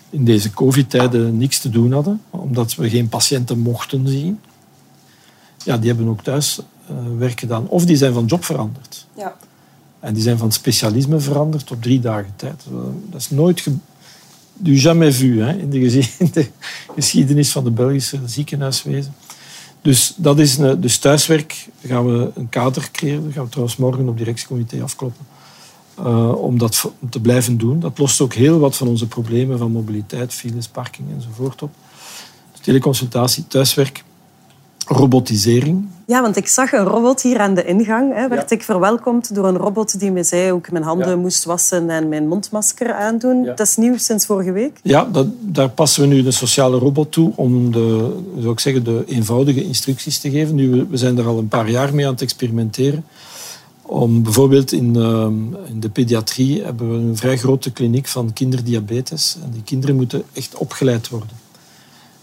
in 0.09 0.25
deze 0.25 0.51
covid-tijden 0.51 1.37
niks 1.37 1.59
te 1.59 1.69
doen 1.69 1.91
hadden, 1.91 2.21
omdat 2.29 2.75
we 2.75 2.89
geen 2.89 3.09
patiënten 3.09 3.59
mochten 3.59 4.07
zien 4.07 4.39
ja, 5.63 5.77
die 5.77 5.87
hebben 5.87 6.07
ook 6.07 6.21
thuis 6.21 6.59
uh, 6.91 6.97
werk 7.17 7.39
gedaan. 7.39 7.67
Of 7.67 7.85
die 7.85 7.95
zijn 7.95 8.13
van 8.13 8.25
job 8.25 8.45
veranderd. 8.45 9.07
Ja. 9.17 9.35
En 9.99 10.13
die 10.13 10.23
zijn 10.23 10.37
van 10.37 10.51
specialisme 10.51 11.19
veranderd 11.19 11.71
op 11.71 11.81
drie 11.81 11.99
dagen 11.99 12.33
tijd. 12.35 12.63
Eh, 12.67 12.73
dat 13.09 13.21
is 13.21 13.29
nooit 13.29 13.67
du 14.53 14.75
jamais 14.75 15.17
vu 15.17 15.41
hè, 15.41 15.57
in, 15.57 15.69
de, 15.69 15.79
in 16.17 16.29
de 16.33 16.47
geschiedenis 16.95 17.51
van 17.51 17.63
de 17.63 17.71
Belgische 17.71 18.19
ziekenhuiswezen. 18.25 19.13
Dus 19.81 20.13
dat 20.15 20.39
is 20.39 20.57
een, 20.57 20.81
dus 20.81 20.97
thuiswerk 20.97 21.67
gaan 21.85 22.05
we 22.05 22.31
een 22.35 22.49
kader 22.49 22.89
creëren. 22.91 23.23
Dat 23.23 23.33
gaan 23.33 23.43
we 23.43 23.49
trouwens 23.49 23.77
morgen 23.77 24.07
op 24.07 24.17
directiecomité 24.17 24.81
afkloppen. 24.83 25.25
Uh, 25.99 26.35
om 26.35 26.57
dat 26.57 26.91
te 27.09 27.19
blijven 27.19 27.57
doen. 27.57 27.79
Dat 27.79 27.97
lost 27.97 28.21
ook 28.21 28.33
heel 28.33 28.59
wat 28.59 28.77
van 28.77 28.87
onze 28.87 29.07
problemen 29.07 29.57
van 29.57 29.71
mobiliteit, 29.71 30.33
files, 30.33 30.67
parking 30.67 31.07
enzovoort 31.15 31.61
op. 31.61 31.71
Dus 32.51 32.61
teleconsultatie, 32.61 33.47
thuiswerk 33.47 34.03
robotisering. 34.91 35.87
Ja, 36.05 36.21
want 36.21 36.37
ik 36.37 36.47
zag 36.47 36.71
een 36.71 36.83
robot 36.83 37.21
hier 37.21 37.39
aan 37.39 37.53
de 37.53 37.65
ingang. 37.65 38.13
Hè, 38.13 38.27
werd 38.27 38.51
ik 38.51 38.63
verwelkomd 38.63 39.35
door 39.35 39.47
een 39.47 39.57
robot 39.57 39.99
die 39.99 40.11
me 40.11 40.23
zei 40.23 40.49
hoe 40.49 40.59
ik 40.59 40.71
mijn 40.71 40.83
handen 40.83 41.19
moest 41.19 41.43
wassen 41.43 41.89
en 41.89 42.09
mijn 42.09 42.27
mondmasker 42.27 42.93
aandoen. 42.93 43.43
Dat 43.43 43.59
is 43.59 43.75
nieuw 43.75 43.97
sinds 43.97 44.25
vorige 44.25 44.51
week. 44.51 44.79
Ja, 44.83 45.07
dat, 45.11 45.27
daar 45.39 45.69
passen 45.69 46.01
we 46.01 46.07
nu 46.07 46.23
de 46.23 46.31
sociale 46.31 46.77
robot 46.77 47.11
toe 47.11 47.31
om 47.35 47.71
de, 47.71 48.17
zou 48.39 48.51
ik 48.51 48.59
zeggen, 48.59 48.83
de 48.83 49.03
eenvoudige 49.07 49.63
instructies 49.63 50.19
te 50.19 50.29
geven. 50.29 50.55
Nu, 50.55 50.85
we 50.89 50.97
zijn 50.97 51.17
er 51.17 51.27
al 51.27 51.37
een 51.37 51.47
paar 51.47 51.69
jaar 51.69 51.95
mee 51.95 52.05
aan 52.05 52.11
het 52.11 52.21
experimenteren. 52.21 53.05
Om 53.81 54.23
bijvoorbeeld 54.23 54.71
in, 54.71 54.95
ehm, 54.95 55.33
in 55.67 55.79
de 55.79 55.89
pediatrie 55.89 56.63
hebben 56.63 56.91
we 56.91 56.97
een 56.97 57.17
vrij 57.17 57.37
grote 57.37 57.71
kliniek 57.71 58.07
van 58.07 58.33
kinderdiabetes. 58.33 59.37
En 59.43 59.51
die 59.51 59.63
kinderen 59.63 59.95
moeten 59.95 60.23
echt 60.33 60.55
opgeleid 60.55 61.09
worden 61.09 61.49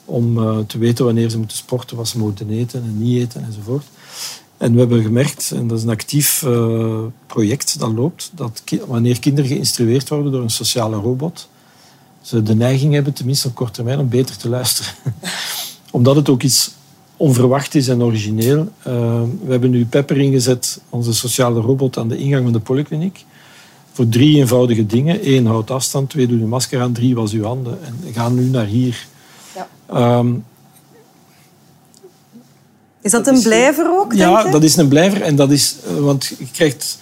om 0.08 0.38
uh, 0.38 0.58
te 0.58 0.78
weten 0.78 1.04
wanneer 1.04 1.30
ze 1.30 1.38
moeten 1.38 1.56
sporten, 1.56 1.96
wat 1.96 2.08
ze 2.08 2.18
moeten 2.18 2.50
eten 2.50 2.82
en 2.82 2.98
niet 2.98 3.18
eten 3.18 3.44
enzovoort. 3.44 3.84
En 4.56 4.72
we 4.72 4.78
hebben 4.78 5.02
gemerkt, 5.02 5.50
en 5.50 5.66
dat 5.66 5.78
is 5.78 5.84
een 5.84 5.90
actief 5.90 6.42
uh, 6.42 7.00
project 7.26 7.78
dat 7.78 7.92
loopt, 7.92 8.30
dat 8.34 8.62
wanneer 8.86 9.20
kinderen 9.20 9.50
geïnstrueerd 9.50 10.08
worden 10.08 10.32
door 10.32 10.42
een 10.42 10.50
sociale 10.50 10.96
robot, 10.96 11.48
ze 12.22 12.42
de 12.42 12.54
neiging 12.54 12.94
hebben, 12.94 13.12
tenminste 13.12 13.48
op 13.48 13.54
korte 13.54 13.72
termijn, 13.72 13.98
om 13.98 14.08
beter 14.08 14.36
te 14.36 14.48
luisteren. 14.48 14.92
Omdat 15.90 16.16
het 16.16 16.28
ook 16.28 16.42
iets 16.42 16.70
onverwacht 17.16 17.74
is 17.74 17.88
en 17.88 18.02
origineel. 18.02 18.58
Uh, 18.58 19.22
we 19.44 19.50
hebben 19.50 19.70
nu 19.70 19.86
Pepper 19.86 20.18
ingezet, 20.18 20.80
onze 20.88 21.14
sociale 21.14 21.60
robot, 21.60 21.98
aan 21.98 22.08
de 22.08 22.16
ingang 22.16 22.42
van 22.42 22.52
de 22.52 22.60
polykliniek. 22.60 23.24
Voor 23.92 24.08
drie 24.08 24.36
eenvoudige 24.36 24.86
dingen. 24.86 25.32
Eén, 25.32 25.46
houd 25.46 25.70
afstand. 25.70 26.10
Twee, 26.10 26.26
doe 26.26 26.38
je 26.38 26.44
masker 26.44 26.80
aan. 26.80 26.92
Drie, 26.92 27.14
was 27.14 27.32
uw 27.32 27.44
handen. 27.44 27.78
En 27.84 28.12
ga 28.12 28.28
nu 28.28 28.44
naar 28.44 28.66
hier 28.66 29.06
Ehm, 29.86 30.34
is 33.00 33.10
dat, 33.10 33.26
een 33.26 33.42
blijver 33.42 33.90
ook? 33.98 34.12
Ja, 34.12 34.50
dat 34.50 34.62
is 34.62 34.76
een 34.76 34.88
blijver. 34.88 35.22
En 35.22 35.36
dat 35.36 35.50
is, 35.50 35.76
eh, 35.86 35.96
want 35.96 36.32
je 36.38 36.46
krijgt 36.52 36.98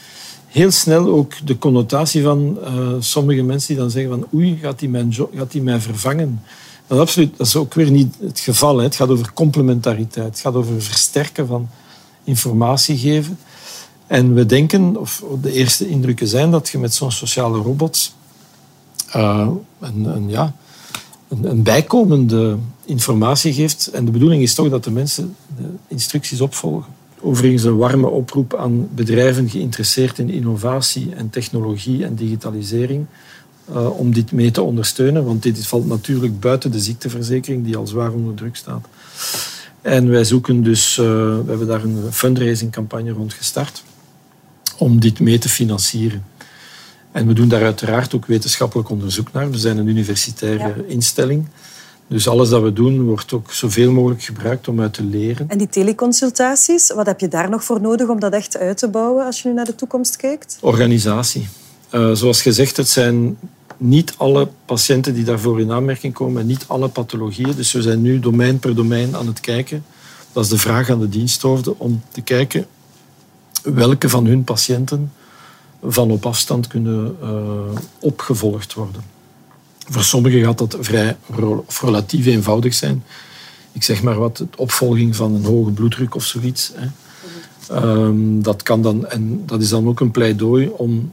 heel 0.47 0.71
snel 0.71 1.07
ook 1.07 1.47
de 1.47 1.59
connotatie 1.59 2.23
van 2.23 2.59
uh, 2.65 2.95
sommige 2.99 3.43
mensen 3.43 3.69
die 3.69 3.77
dan 3.77 3.91
zeggen 3.91 4.11
van 4.11 4.27
oei, 4.35 4.59
gaat 4.63 4.81
hij 4.81 4.89
mijn, 4.89 5.13
gaat 5.13 5.53
die 5.53 5.63
mij 5.63 5.81
vervangen? 5.81 6.43
Dat 6.87 6.97
is, 6.97 7.03
absoluut, 7.03 7.37
dat 7.37 7.47
is 7.47 7.57
ook 7.57 7.75
weer 7.75 7.91
niet 7.91 8.15
het 8.21 8.41
geval. 8.41 8.77
Hè. 8.77 8.83
Het 8.83 8.97
gaat 8.97 9.09
over 9.09 9.33
complementariteit. 9.33 10.27
Het 10.27 10.41
gaat 10.41 10.55
over 10.55 10.83
versterken 10.83 11.47
van 11.47 11.69
informatie 12.25 12.99
geven. 12.99 13.39
En 14.07 14.35
we 14.35 14.47
denken, 14.47 14.97
of 14.97 15.23
de 15.43 15.53
eerste 15.53 15.89
indrukken 15.89 16.29
zijn, 16.29 16.51
dat 16.51 16.69
je 16.69 16.79
met 16.79 16.95
zo'n 16.95 17.11
sociale 17.11 17.59
robot 17.59 18.15
uh, 19.17 19.49
een, 19.81 20.05
een, 20.05 20.29
ja, 20.29 20.55
een, 21.29 21.63
bijkomende 21.63 22.57
informatie 22.85 23.53
geeft. 23.53 23.87
En 23.87 24.05
de 24.05 24.11
bedoeling 24.11 24.43
is 24.43 24.55
toch 24.55 24.69
dat 24.69 24.85
de 24.85 24.91
mensen 24.91 25.37
de 25.57 25.69
instructies 25.89 26.41
opvolgen. 26.41 26.93
Overigens 27.21 27.63
een 27.63 27.77
warme 27.77 28.07
oproep 28.07 28.55
aan 28.55 28.89
bedrijven 28.95 29.49
geïnteresseerd 29.49 30.19
in 30.19 30.31
innovatie 30.31 31.15
en 31.15 31.31
technologie 31.31 32.05
en 32.05 32.15
digitalisering. 32.15 33.07
Uh, 33.71 33.99
om 33.99 34.15
dit 34.15 34.33
mee 34.33 34.51
te 34.51 34.63
ondersteunen, 34.63 35.25
want 35.25 35.43
dit 35.43 35.67
valt 35.67 35.87
natuurlijk 35.87 36.41
buiten 36.41 36.71
de 36.71 36.81
ziekteverzekering 36.81 37.65
die 37.65 37.77
al 37.77 37.87
zwaar 37.87 38.13
onder 38.13 38.35
druk 38.35 38.57
staat. 38.57 38.87
En 39.83 40.09
wij 40.09 40.25
zoeken 40.25 40.63
dus, 40.63 40.97
uh, 40.97 41.05
we 41.07 41.45
hebben 41.47 41.67
daar 41.67 41.85
een 41.85 42.13
fundraisingcampagne 42.13 43.11
rond 43.11 43.33
gestart 43.33 43.85
om 44.79 45.01
dit 45.01 45.21
mee 45.21 45.39
te 45.39 45.49
financieren. 45.49 46.25
En 47.13 47.27
we 47.27 47.33
doen 47.33 47.49
daar 47.49 47.63
uiteraard 47.63 48.15
ook 48.15 48.27
wetenschappelijk 48.27 48.91
onderzoek 48.91 49.33
naar. 49.33 49.51
We 49.51 49.59
zijn 49.59 49.79
een 49.79 49.87
universitaire 49.87 50.85
instelling. 50.87 51.47
Dus 52.09 52.29
alles 52.29 52.49
dat 52.49 52.63
we 52.63 52.73
doen 52.73 53.03
wordt 53.03 53.33
ook 53.33 53.53
zoveel 53.53 53.93
mogelijk 53.93 54.23
gebruikt 54.23 54.69
om 54.69 54.81
uit 54.81 54.95
te 54.95 55.05
leren. 55.05 55.49
En 55.49 55.59
die 55.59 55.69
teleconsultaties, 55.69 56.93
wat 56.93 57.07
heb 57.07 57.21
je 57.21 57.29
daar 57.29 57.51
nog 57.51 57.65
voor 57.65 57.81
nodig 57.81 58.09
om 58.09 58.21
dat 58.21 58.33
echt 58.33 58.57
uit 58.57 58.79
te 58.79 58.89
bouwen 58.89 59.25
als 59.25 59.43
je 59.43 59.49
nu 59.49 59.55
naar 59.55 59.65
de 59.65 59.75
toekomst 59.75 60.17
kijkt? 60.17 60.59
Organisatie. 60.61 61.49
Uh, 61.95 62.13
zoals 62.13 62.43
gezegd, 62.43 62.77
het 62.77 62.89
zijn 62.89 63.39
niet 63.77 64.15
alle 64.17 64.49
patiënten 64.65 65.15
die 65.15 65.25
daarvoor 65.25 65.61
in 65.61 65.73
aanmerking 65.73 66.15
komen 66.15 66.41
en 66.41 66.47
niet 66.47 66.65
alle 66.67 66.89
pathologieën. 66.89 67.55
Dus 67.57 67.73
we 67.73 67.83
zijn 67.83 68.03
nu 68.03 68.21
domein 68.21 68.59
per 68.59 68.75
domein 68.75 69.17
aan 69.17 69.27
het 69.27 69.41
kijken. 69.41 69.85
Dat 70.33 70.45
is 70.45 70.51
de 70.51 70.59
vraag 70.59 70.91
aan 70.91 71.01
de 71.01 71.09
diensthoofden 71.09 71.79
om 71.79 72.03
te 72.13 72.21
kijken 72.21 72.67
welke 73.63 74.09
van 74.09 74.27
hun 74.27 74.45
patiënten 74.45 75.13
van 75.87 76.11
op 76.11 76.27
afstand 76.27 76.67
kunnen 76.67 77.17
uh, 77.23 77.31
opgevolgd 77.99 78.75
worden. 78.75 79.03
Voor 79.89 80.03
sommigen 80.03 80.45
gaat 80.45 80.59
dat 80.59 80.77
vrij 80.81 81.17
of 81.67 81.83
relatief 81.83 82.27
eenvoudig 82.27 82.75
zijn. 82.75 83.05
Ik 83.73 83.83
zeg 83.83 84.03
maar 84.03 84.19
wat, 84.19 84.37
de 84.37 84.47
opvolging 84.57 85.17
van 85.17 85.35
een 85.35 85.45
hoge 85.45 85.71
bloeddruk 85.71 86.15
of 86.15 86.25
zoiets. 86.25 86.73
Hè. 86.75 86.87
Um, 87.73 88.43
dat, 88.43 88.63
kan 88.63 88.83
dan, 88.83 89.07
en 89.07 89.43
dat 89.47 89.63
is 89.63 89.69
dan 89.69 89.89
ook 89.89 90.01
een 90.01 90.11
pleidooi 90.11 90.69
om, 90.69 91.13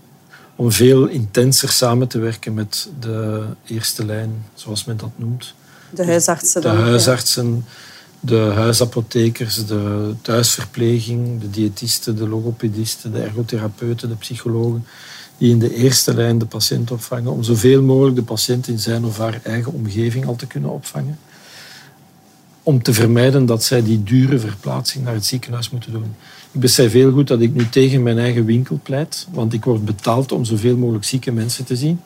om 0.56 0.72
veel 0.72 1.06
intenser 1.08 1.70
samen 1.70 2.08
te 2.08 2.20
werken 2.20 2.53
met 2.53 2.89
de 3.00 3.44
eerste 3.65 4.06
lijn, 4.06 4.46
zoals 4.53 4.86
men 4.86 4.98
dat 4.98 5.12
noemt. 5.15 5.53
De 5.89 6.06
huisartsen. 6.06 6.62
De 6.62 6.68
huisartsen, 6.68 7.65
de 8.25 8.38
huisapothekers, 8.38 9.65
de 9.65 10.13
thuisverpleging, 10.22 11.42
de 11.42 11.50
diëtisten, 11.50 12.15
de 12.15 12.27
logopedisten, 12.27 13.12
de 13.12 13.22
ergotherapeuten, 13.22 14.10
de 14.10 14.15
psychologen 14.15 14.86
die 15.38 15.51
in 15.51 15.60
de 15.60 15.75
eerste 15.75 16.13
lijn 16.13 16.38
de 16.38 16.46
patiënt 16.46 16.92
opvangen, 16.92 17.32
om 17.32 17.44
zoveel 17.44 17.82
mogelijk 17.82 18.15
de 18.15 18.24
patiënt 18.24 18.68
in 18.68 18.80
zijn 18.80 19.06
of 19.06 19.18
haar 19.18 19.39
eigen 19.44 19.74
omgeving 19.74 20.25
al 20.25 20.36
te 20.36 20.48
kunnen 20.48 20.70
opvangen. 20.70 21.20
Om 22.63 22.84
te 22.84 22.94
vermijden 22.94 23.46
dat 23.46 23.63
zij 23.63 23.84
die 23.84 24.03
dure 24.03 24.39
verplaatsing 24.39 25.03
naar 25.03 25.13
het 25.13 25.25
ziekenhuis 25.25 25.70
moeten 25.70 25.92
doen. 25.92 26.15
Ik 26.51 26.60
besef 26.60 26.92
heel 26.92 27.12
goed 27.12 27.27
dat 27.27 27.42
ik 27.42 27.53
nu 27.53 27.70
tegen 27.70 28.03
mijn 28.03 28.18
eigen 28.18 28.46
winkel 28.46 28.80
pleit, 28.84 29.27
want 29.32 29.53
ik 29.53 29.63
word 29.63 29.86
betaald 29.86 30.32
om 30.32 30.46
zoveel 30.46 30.77
mogelijk 30.77 31.06
zieke 31.06 31.32
mensen 31.32 31.65
te 31.65 31.75
zien. 31.75 32.00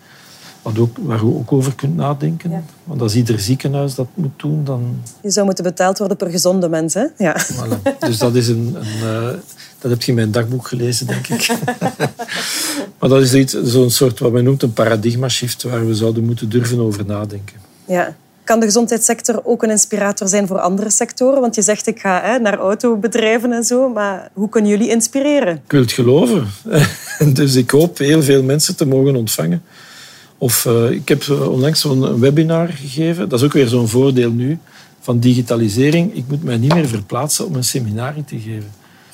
Wat 0.67 0.79
ook, 0.79 0.97
waar 1.01 1.17
je 1.17 1.23
ook 1.23 1.51
over 1.51 1.75
kunt 1.75 1.95
nadenken. 1.95 2.49
Ja. 2.49 2.63
Want 2.83 3.01
als 3.01 3.15
ieder 3.15 3.39
ziekenhuis 3.39 3.95
dat 3.95 4.07
moet 4.13 4.39
doen, 4.39 4.63
dan... 4.63 5.01
Je 5.21 5.31
zou 5.31 5.45
moeten 5.45 5.63
betaald 5.63 5.97
worden 5.97 6.17
per 6.17 6.29
gezonde 6.29 6.69
mens, 6.69 6.93
hè? 6.93 7.05
Ja. 7.17 7.45
Voilà. 7.45 7.97
Dus 7.99 8.17
dat 8.17 8.35
is 8.35 8.47
een... 8.47 8.75
een 8.79 9.07
uh, 9.07 9.29
dat 9.79 9.91
heb 9.91 10.01
je 10.01 10.07
in 10.07 10.15
mijn 10.15 10.31
dagboek 10.31 10.67
gelezen, 10.67 11.07
denk 11.07 11.27
ik. 11.27 11.47
maar 12.99 13.09
dat 13.09 13.21
is 13.21 13.55
zo'n 13.63 13.89
soort, 13.89 14.19
wat 14.19 14.31
men 14.31 14.43
noemt, 14.43 14.63
een 14.63 14.73
paradigma-shift, 14.73 15.63
waar 15.63 15.87
we 15.87 15.95
zouden 15.95 16.25
moeten 16.25 16.49
durven 16.49 16.79
over 16.79 17.05
nadenken. 17.05 17.55
Ja. 17.87 18.15
Kan 18.43 18.59
de 18.59 18.65
gezondheidssector 18.65 19.41
ook 19.43 19.63
een 19.63 19.69
inspirator 19.69 20.27
zijn 20.27 20.47
voor 20.47 20.59
andere 20.59 20.89
sectoren? 20.89 21.41
Want 21.41 21.55
je 21.55 21.61
zegt, 21.61 21.87
ik 21.87 21.99
ga 21.99 22.21
hè, 22.21 22.39
naar 22.39 22.57
autobedrijven 22.57 23.51
en 23.51 23.63
zo, 23.63 23.89
maar 23.89 24.29
hoe 24.33 24.49
kunnen 24.49 24.71
jullie 24.71 24.89
inspireren? 24.89 25.55
Ik 25.55 25.71
wil 25.71 25.81
het 25.81 25.91
geloven. 25.91 26.47
dus 27.33 27.55
ik 27.55 27.71
hoop 27.71 27.97
heel 27.97 28.23
veel 28.23 28.43
mensen 28.43 28.75
te 28.75 28.85
mogen 28.85 29.15
ontvangen. 29.15 29.63
Of 30.37 30.65
uh, 30.65 30.91
ik 30.91 31.07
heb 31.07 31.29
onlangs 31.29 31.81
zo'n 31.81 32.19
webinar 32.19 32.67
gegeven. 32.67 33.29
Dat 33.29 33.39
is 33.39 33.45
ook 33.45 33.53
weer 33.53 33.67
zo'n 33.67 33.87
voordeel 33.87 34.31
nu 34.31 34.59
van 34.99 35.19
digitalisering. 35.19 36.15
Ik 36.15 36.23
moet 36.27 36.43
mij 36.43 36.57
niet 36.57 36.73
meer 36.73 36.87
verplaatsen 36.87 37.45
om 37.45 37.55
een 37.55 37.63
seminarie 37.63 38.25
te 38.25 38.39
geven. 38.39 38.71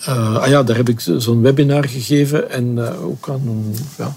Uh, 0.10 0.36
ah 0.36 0.48
ja, 0.48 0.64
daar 0.64 0.76
heb 0.76 0.90
ik 0.90 1.00
zo'n 1.00 1.42
webinar 1.42 1.88
gegeven 1.88 2.50
en 2.50 2.76
uh, 2.78 3.06
ook 3.06 3.30
aan 3.30 3.42
een 3.48 3.76
ja, 3.98 4.16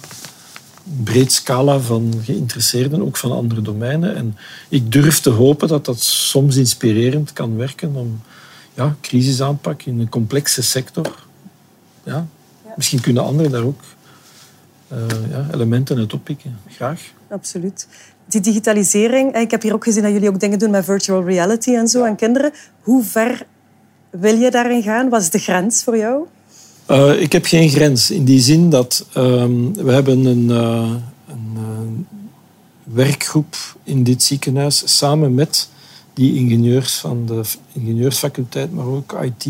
breed 1.03 1.33
scala 1.33 1.79
van 1.79 2.15
geïnteresseerden, 2.25 3.03
ook 3.03 3.17
van 3.17 3.33
andere 3.33 3.63
domeinen. 3.63 4.17
En 4.17 4.37
ik 4.69 4.93
durf 4.93 5.21
te 5.21 5.31
hopen 5.31 5.69
dat 5.69 5.85
dat 5.85 6.01
soms 6.01 6.57
inspirerend 6.57 7.33
kan 7.33 7.57
werken 7.57 7.95
om 7.95 8.21
ja, 8.75 8.97
crisisaanpak 9.01 9.83
in 9.83 10.01
een 10.01 10.09
complexe 10.09 10.63
sector. 10.63 11.25
Ja, 12.05 12.27
ja. 12.65 12.73
Misschien 12.77 13.01
kunnen 13.01 13.25
anderen 13.25 13.51
daar 13.51 13.63
ook 13.63 13.81
uh, 14.93 14.99
ja, 15.31 15.47
elementen 15.55 15.99
uit 15.99 16.13
oppikken. 16.13 16.59
Graag. 16.69 17.01
Absoluut. 17.29 17.89
Die 18.29 18.41
digitalisering, 18.41 19.37
ik 19.37 19.51
heb 19.51 19.63
hier 19.63 19.75
ook 19.75 19.85
gezien 19.85 20.03
dat 20.03 20.13
jullie 20.13 20.29
ook 20.29 20.41
dingen 20.41 20.59
doen 20.59 20.71
met 20.71 20.85
virtual 20.85 21.25
reality 21.25 21.75
en 21.75 21.89
zo 21.89 22.05
aan 22.05 22.17
kinderen. 22.17 22.53
Hoe 22.81 23.05
ver 23.05 23.47
wil 24.11 24.37
je 24.37 24.51
daarin 24.51 24.83
gaan? 24.83 25.09
Wat 25.09 25.21
is 25.21 25.31
de 25.31 25.39
grens 25.39 25.85
voor 25.85 25.97
jou? 25.97 26.27
Uh, 26.91 27.21
ik 27.21 27.33
heb 27.33 27.45
geen 27.45 27.69
grens. 27.69 28.11
In 28.11 28.25
die 28.25 28.41
zin 28.41 28.71
dat 28.71 29.07
um, 29.17 29.75
we 29.75 29.93
hebben 29.93 30.25
een, 30.25 30.49
uh, 30.49 30.95
een 31.29 31.57
uh, 31.57 32.93
werkgroep 32.95 33.57
in 33.85 34.03
dit 34.03 34.23
ziekenhuis 34.23 34.97
samen 34.97 35.35
met 35.35 35.69
die 36.15 36.35
ingenieurs 36.35 36.95
van 36.95 37.27
de 37.27 37.43
ingenieursfaculteit, 37.73 38.73
maar 38.73 38.87
ook 38.87 39.19
IT 39.23 39.47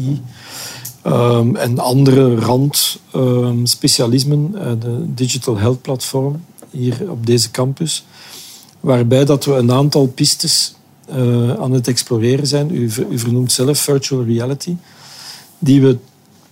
um, 1.07 1.57
en 1.57 1.79
andere 1.79 2.35
randspecialismen, 2.35 4.69
um, 4.69 4.81
de 4.81 5.15
Digital 5.15 5.57
Health 5.57 5.83
Platform 5.83 6.45
hier 6.71 7.11
op 7.11 7.27
deze 7.27 7.51
campus, 7.51 8.05
waarbij 8.81 9.25
dat 9.25 9.45
we 9.45 9.53
een 9.53 9.73
aantal 9.73 10.07
pistes 10.07 10.75
uh, 11.11 11.55
aan 11.55 11.73
het 11.73 11.89
exploreren 11.89 12.47
zijn. 12.47 12.75
U, 12.75 12.91
u 13.11 13.19
vernoemt 13.19 13.53
zelf 13.53 13.79
virtual 13.79 14.25
reality, 14.25 14.77
die 15.59 15.81
we 15.81 15.99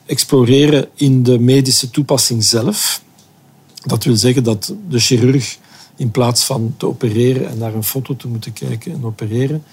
exploreren 0.07 0.89
in 0.95 1.23
de 1.23 1.39
medische 1.39 1.91
toepassing 1.91 2.45
zelf. 2.45 3.03
Dat 3.85 4.05
wil 4.05 4.17
zeggen 4.17 4.45
dat 4.45 4.75
de 4.89 4.99
chirurg 4.99 5.59
in 5.97 6.11
plaats 6.11 6.45
van 6.45 6.75
te 6.77 6.87
opereren 6.87 7.49
en 7.49 7.59
naar 7.59 7.75
een 7.75 7.85
foto 7.85 8.17
te 8.17 8.29
moeten 8.29 8.53
kijken 8.53 8.93
en 8.93 9.05
opereren, 9.05 9.65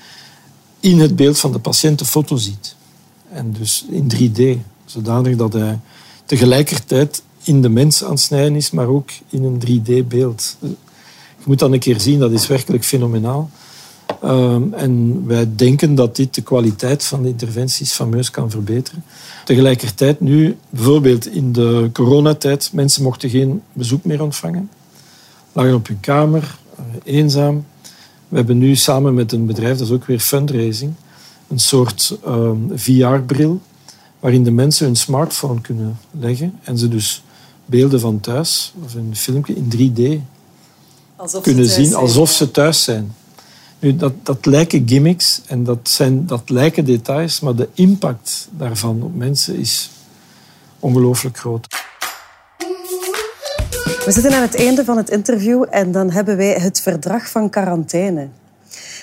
in 0.80 1.00
het 1.00 1.16
beeld 1.16 1.40
van 1.40 1.52
de 1.52 1.60
patiënt 1.60 2.00
een 2.00 2.06
foto 2.06 2.36
ziet. 2.36 2.76
En 3.30 3.52
dus 3.52 3.86
in 3.90 4.12
3D, 4.16 4.71
zodanig 4.92 5.36
dat 5.36 5.54
hij 5.54 5.80
tegelijkertijd 6.26 7.24
in 7.44 7.62
de 7.62 7.70
mens 7.70 8.04
aan 8.04 8.10
het 8.10 8.20
snijden 8.20 8.56
is, 8.56 8.72
maar 8.72 8.88
ook 8.88 9.10
in 9.30 9.44
een 9.44 9.62
3D-beeld. 9.68 10.58
Je 11.38 11.46
moet 11.46 11.60
dat 11.60 11.72
een 11.72 11.80
keer 11.80 12.00
zien, 12.00 12.20
dat 12.20 12.32
is 12.32 12.48
werkelijk 12.48 12.84
fenomenaal. 12.84 13.50
Um, 14.24 14.74
en 14.74 15.24
wij 15.28 15.50
denken 15.56 15.96
dat 15.96 16.16
dit 16.16 16.36
de 16.36 16.42
kwaliteit 16.42 17.04
van 17.04 17.24
de 17.24 17.30
interventies 17.30 17.94
fameus 17.94 18.32
kan 18.32 18.50
verbeteren. 18.50 19.04
Tegelijkertijd 19.46 20.20
nu, 20.20 20.58
bijvoorbeeld 20.70 21.28
in 21.28 21.52
de 21.52 21.90
coronatijd, 21.94 22.70
mensen 22.74 23.04
mochten 23.04 23.30
geen 23.30 23.62
bezoek 23.74 24.04
meer 24.04 24.22
ontvangen. 24.22 24.70
Lagen 25.52 25.74
op 25.74 25.88
hun 25.88 26.00
kamer, 26.00 26.58
uh, 26.80 27.16
eenzaam. 27.16 27.66
We 28.28 28.36
hebben 28.36 28.58
nu 28.58 28.76
samen 28.76 29.14
met 29.14 29.32
een 29.32 29.46
bedrijf, 29.46 29.78
dat 29.78 29.88
is 29.88 29.94
ook 29.94 30.06
weer 30.06 30.20
fundraising, 30.20 30.94
een 31.48 31.60
soort 31.60 32.18
uh, 32.28 32.52
VR-bril 32.76 33.62
waarin 34.22 34.44
de 34.44 34.52
mensen 34.52 34.86
hun 34.86 34.96
smartphone 34.96 35.62
kunnen 35.62 36.00
leggen 36.12 36.60
en 36.64 36.78
ze 36.78 36.88
dus 36.88 37.24
beelden 37.66 38.00
van 38.00 38.20
thuis 38.20 38.74
of 38.84 38.94
een 38.94 39.16
filmpje 39.16 39.56
in 39.56 39.72
3D 39.76 40.22
alsof 41.16 41.44
kunnen 41.44 41.70
zien 41.70 41.86
zijn. 41.86 42.02
alsof 42.02 42.32
ze 42.32 42.52
thuis 42.52 42.84
zijn. 42.84 43.16
Nu, 43.80 43.96
dat, 43.96 44.14
dat 44.24 44.46
lijken 44.46 44.88
gimmicks 44.88 45.42
en 45.46 45.64
dat, 45.64 45.80
zijn, 45.84 46.26
dat 46.26 46.50
lijken 46.50 46.86
details, 46.86 47.40
maar 47.40 47.56
de 47.56 47.70
impact 47.74 48.48
daarvan 48.52 49.04
op 49.04 49.16
mensen 49.16 49.56
is 49.56 49.90
ongelooflijk 50.80 51.38
groot. 51.38 51.68
We 54.06 54.12
zitten 54.12 54.34
aan 54.34 54.42
het 54.42 54.56
einde 54.56 54.86
van 54.86 54.98
het 54.98 55.10
interview 55.10 55.66
en 55.70 55.92
dan 55.92 56.12
hebben 56.12 56.38
wij 56.38 56.54
het 56.54 56.82
verdrag 56.82 57.30
van 57.30 57.50
quarantaine. 57.50 58.28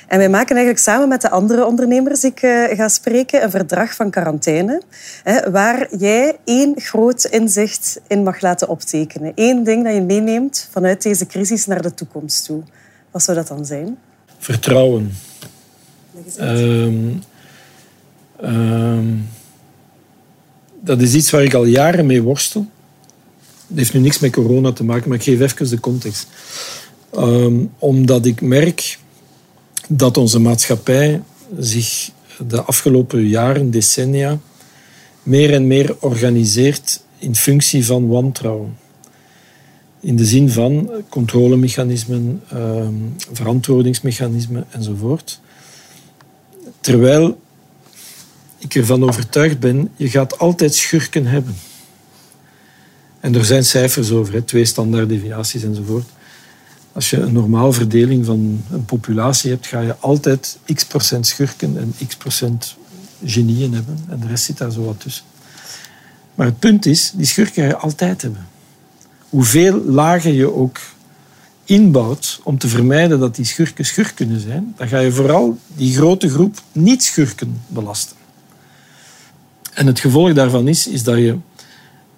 En 0.08 0.18
wij 0.18 0.28
maken 0.28 0.56
eigenlijk 0.56 0.84
samen 0.84 1.08
met 1.08 1.20
de 1.20 1.30
andere 1.30 1.66
ondernemers 1.66 2.20
die 2.20 2.30
ik 2.30 2.42
uh, 2.42 2.64
ga 2.76 2.88
spreken 2.88 3.42
een 3.42 3.50
verdrag 3.50 3.94
van 3.94 4.10
quarantaine, 4.10 4.82
hè, 5.22 5.50
waar 5.50 5.96
jij 5.96 6.36
één 6.44 6.80
groot 6.80 7.24
inzicht 7.24 8.00
in 8.06 8.22
mag 8.22 8.40
laten 8.40 8.68
optekenen. 8.68 9.32
Eén 9.34 9.64
ding 9.64 9.84
dat 9.84 9.94
je 9.94 10.00
meeneemt 10.00 10.68
vanuit 10.70 11.02
deze 11.02 11.26
crisis 11.26 11.66
naar 11.66 11.82
de 11.82 11.94
toekomst 11.94 12.44
toe. 12.44 12.62
Wat 13.10 13.22
zou 13.22 13.36
dat 13.36 13.48
dan 13.48 13.66
zijn? 13.66 13.98
Vertrouwen. 14.38 15.12
Um, 16.40 17.22
um, 18.44 19.28
dat 20.80 21.00
is 21.00 21.14
iets 21.14 21.30
waar 21.30 21.42
ik 21.42 21.54
al 21.54 21.64
jaren 21.64 22.06
mee 22.06 22.22
worstel. 22.22 22.66
Het 23.68 23.78
heeft 23.78 23.94
nu 23.94 24.00
niks 24.00 24.18
met 24.18 24.32
corona 24.32 24.72
te 24.72 24.84
maken, 24.84 25.08
maar 25.08 25.18
ik 25.18 25.24
geef 25.24 25.40
even 25.40 25.70
de 25.70 25.80
context. 25.80 26.26
Um, 27.16 27.72
omdat 27.78 28.26
ik 28.26 28.40
merk 28.40 28.98
dat 29.88 30.16
onze 30.16 30.38
maatschappij 30.38 31.22
zich 31.58 32.10
de 32.46 32.62
afgelopen 32.62 33.26
jaren, 33.26 33.70
decennia, 33.70 34.38
meer 35.22 35.52
en 35.54 35.66
meer 35.66 35.96
organiseert 36.00 37.02
in 37.18 37.36
functie 37.36 37.86
van 37.86 38.08
wantrouwen. 38.08 38.76
In 40.00 40.16
de 40.16 40.24
zin 40.24 40.50
van 40.50 40.90
controlemechanismen, 41.08 42.42
eh, 42.48 42.88
verantwoordingsmechanismen 43.32 44.64
enzovoort. 44.70 45.40
Terwijl 46.80 47.40
ik 48.58 48.74
ervan 48.74 49.04
overtuigd 49.04 49.60
ben, 49.60 49.90
je 49.96 50.10
gaat 50.10 50.38
altijd 50.38 50.74
schurken 50.74 51.26
hebben. 51.26 51.54
En 53.20 53.34
er 53.34 53.44
zijn 53.44 53.64
cijfers 53.64 54.10
over, 54.10 54.34
hè, 54.34 54.42
twee 54.42 54.64
standaarddeviaties 54.64 55.62
enzovoort. 55.62 56.08
Als 56.98 57.10
je 57.10 57.16
een 57.16 57.32
normaal 57.32 57.72
verdeling 57.72 58.24
van 58.24 58.62
een 58.70 58.84
populatie 58.84 59.50
hebt, 59.50 59.66
ga 59.66 59.80
je 59.80 59.96
altijd 59.96 60.58
x 60.74 60.84
procent 60.84 61.26
schurken 61.26 61.78
en 61.78 62.06
x 62.08 62.16
procent 62.16 62.76
genieën 63.24 63.74
hebben. 63.74 63.98
En 64.08 64.20
de 64.20 64.26
rest 64.26 64.44
zit 64.44 64.58
daar 64.58 64.70
zo 64.70 64.84
wat 64.84 65.00
tussen. 65.00 65.24
Maar 66.34 66.46
het 66.46 66.58
punt 66.58 66.86
is, 66.86 67.12
die 67.14 67.26
schurken 67.26 67.62
ga 67.62 67.68
je 67.68 67.76
altijd 67.76 68.22
hebben. 68.22 68.46
Hoeveel 69.28 69.84
lagen 69.84 70.34
je 70.34 70.54
ook 70.54 70.78
inbouwt 71.64 72.40
om 72.42 72.58
te 72.58 72.68
vermijden 72.68 73.18
dat 73.18 73.36
die 73.36 73.44
schurken 73.44 73.84
schurk 73.84 74.14
kunnen 74.14 74.40
zijn, 74.40 74.74
dan 74.76 74.88
ga 74.88 74.98
je 74.98 75.12
vooral 75.12 75.58
die 75.76 75.94
grote 75.94 76.30
groep 76.30 76.60
niet-schurken 76.72 77.60
belasten. 77.66 78.16
En 79.74 79.86
het 79.86 80.00
gevolg 80.00 80.32
daarvan 80.32 80.68
is, 80.68 80.86
is 80.86 81.02
dat 81.02 81.16
je 81.16 81.36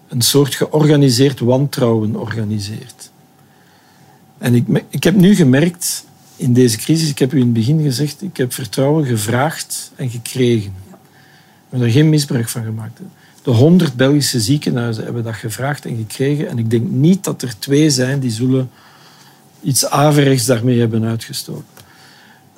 een 0.08 0.22
soort 0.22 0.54
georganiseerd 0.54 1.40
wantrouwen 1.40 2.16
organiseert. 2.16 2.99
En 4.40 4.54
ik, 4.54 4.84
ik 4.88 5.04
heb 5.04 5.14
nu 5.14 5.34
gemerkt 5.34 6.04
in 6.36 6.52
deze 6.52 6.76
crisis, 6.76 7.08
ik 7.08 7.18
heb 7.18 7.32
u 7.32 7.36
in 7.36 7.44
het 7.44 7.52
begin 7.52 7.82
gezegd, 7.82 8.22
ik 8.22 8.36
heb 8.36 8.52
vertrouwen 8.52 9.06
gevraagd 9.06 9.92
en 9.96 10.10
gekregen. 10.10 10.72
We 10.90 10.96
hebben 11.68 11.88
er 11.88 11.94
geen 11.94 12.08
misbruik 12.08 12.48
van 12.48 12.64
gemaakt. 12.64 13.00
De 13.42 13.50
honderd 13.50 13.94
Belgische 13.94 14.40
ziekenhuizen 14.40 15.04
hebben 15.04 15.24
dat 15.24 15.34
gevraagd 15.34 15.84
en 15.84 15.96
gekregen. 15.96 16.48
En 16.48 16.58
ik 16.58 16.70
denk 16.70 16.90
niet 16.90 17.24
dat 17.24 17.42
er 17.42 17.58
twee 17.58 17.90
zijn 17.90 18.20
die 18.20 18.30
zullen 18.30 18.70
iets 19.62 19.86
averechts 19.86 20.46
daarmee 20.46 20.78
hebben 20.78 21.04
uitgestoken. 21.04 21.64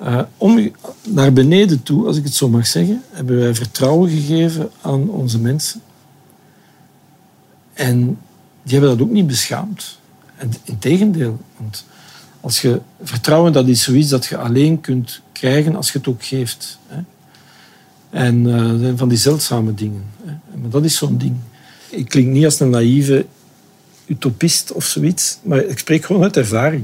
Uh, 0.01 0.21
om 0.37 0.71
naar 1.07 1.33
beneden 1.33 1.83
toe, 1.83 2.07
als 2.07 2.17
ik 2.17 2.23
het 2.23 2.33
zo 2.33 2.49
mag 2.49 2.67
zeggen, 2.67 3.03
hebben 3.09 3.39
wij 3.39 3.55
vertrouwen 3.55 4.09
gegeven 4.09 4.71
aan 4.81 5.09
onze 5.09 5.39
mensen. 5.39 5.81
En 7.73 8.17
die 8.63 8.77
hebben 8.77 8.97
dat 8.97 9.07
ook 9.07 9.13
niet 9.13 9.27
beschaamd. 9.27 10.01
Integendeel, 10.63 11.39
want 11.57 11.85
als 12.41 12.61
je 12.61 12.79
vertrouwen, 13.03 13.53
dat 13.53 13.67
is 13.67 13.83
zoiets 13.83 14.09
dat 14.09 14.25
je 14.25 14.37
alleen 14.37 14.81
kunt 14.81 15.21
krijgen 15.31 15.75
als 15.75 15.91
je 15.91 15.97
het 15.97 16.07
ook 16.07 16.23
geeft. 16.23 16.79
Hè. 16.87 17.01
En 18.09 18.45
uh, 18.45 18.91
van 18.95 19.09
die 19.09 19.17
zeldzame 19.17 19.73
dingen. 19.73 20.03
Hè. 20.25 20.57
Maar 20.61 20.69
dat 20.69 20.83
is 20.83 20.97
zo'n 20.97 21.17
ding. 21.17 21.35
Ik 21.89 22.09
klink 22.09 22.27
niet 22.27 22.45
als 22.45 22.59
een 22.59 22.69
naïeve 22.69 23.25
utopist 24.05 24.71
of 24.71 24.85
zoiets, 24.85 25.37
maar 25.43 25.63
ik 25.63 25.79
spreek 25.79 26.05
gewoon 26.05 26.23
uit 26.23 26.37
ervaring. 26.37 26.83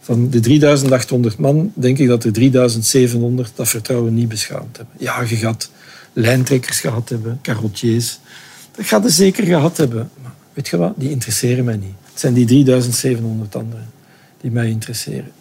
Van 0.00 0.30
de 0.30 0.40
3800 0.40 1.38
man 1.38 1.72
denk 1.74 1.98
ik 1.98 2.08
dat 2.08 2.24
er 2.24 2.32
3700 2.32 3.52
dat 3.54 3.68
vertrouwen 3.68 4.14
niet 4.14 4.28
beschaamd 4.28 4.76
hebben. 4.76 4.94
Ja, 4.98 5.22
je 5.22 5.36
gaat 5.36 5.70
lijntrekkers 6.12 6.80
gehad 6.80 7.08
hebben, 7.08 7.38
carottiers. 7.42 8.18
Dat 8.76 8.86
gaat 8.86 9.04
er 9.04 9.10
zeker 9.10 9.44
gehad 9.44 9.76
hebben. 9.76 10.10
Maar 10.22 10.32
weet 10.52 10.68
je 10.68 10.76
wat? 10.76 10.92
Die 10.96 11.10
interesseren 11.10 11.64
mij 11.64 11.76
niet. 11.76 11.94
Het 12.14 12.22
zijn 12.22 12.34
die 12.34 12.46
3700 12.46 13.56
anderen 13.56 13.90
die 14.40 14.50
mij 14.50 14.68
interesseren. 14.68 15.32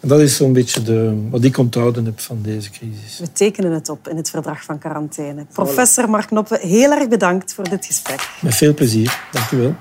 En 0.00 0.08
dat 0.08 0.20
is 0.20 0.36
zo'n 0.36 0.52
beetje 0.52 0.82
de, 0.82 1.26
wat 1.30 1.44
ik 1.44 1.58
onthouden 1.58 2.04
heb 2.04 2.20
van 2.20 2.38
deze 2.42 2.70
crisis. 2.70 3.18
We 3.18 3.32
tekenen 3.32 3.72
het 3.72 3.88
op 3.88 4.08
in 4.08 4.16
het 4.16 4.30
verdrag 4.30 4.64
van 4.64 4.78
quarantaine. 4.78 5.46
Professor 5.52 6.10
Mark 6.10 6.30
Noppe, 6.30 6.58
heel 6.62 6.90
erg 6.90 7.08
bedankt 7.08 7.54
voor 7.54 7.68
dit 7.68 7.86
gesprek. 7.86 8.28
Met 8.40 8.54
veel 8.54 8.74
plezier. 8.74 9.20
Dank 9.32 9.50
u 9.50 9.56
wel. 9.56 9.74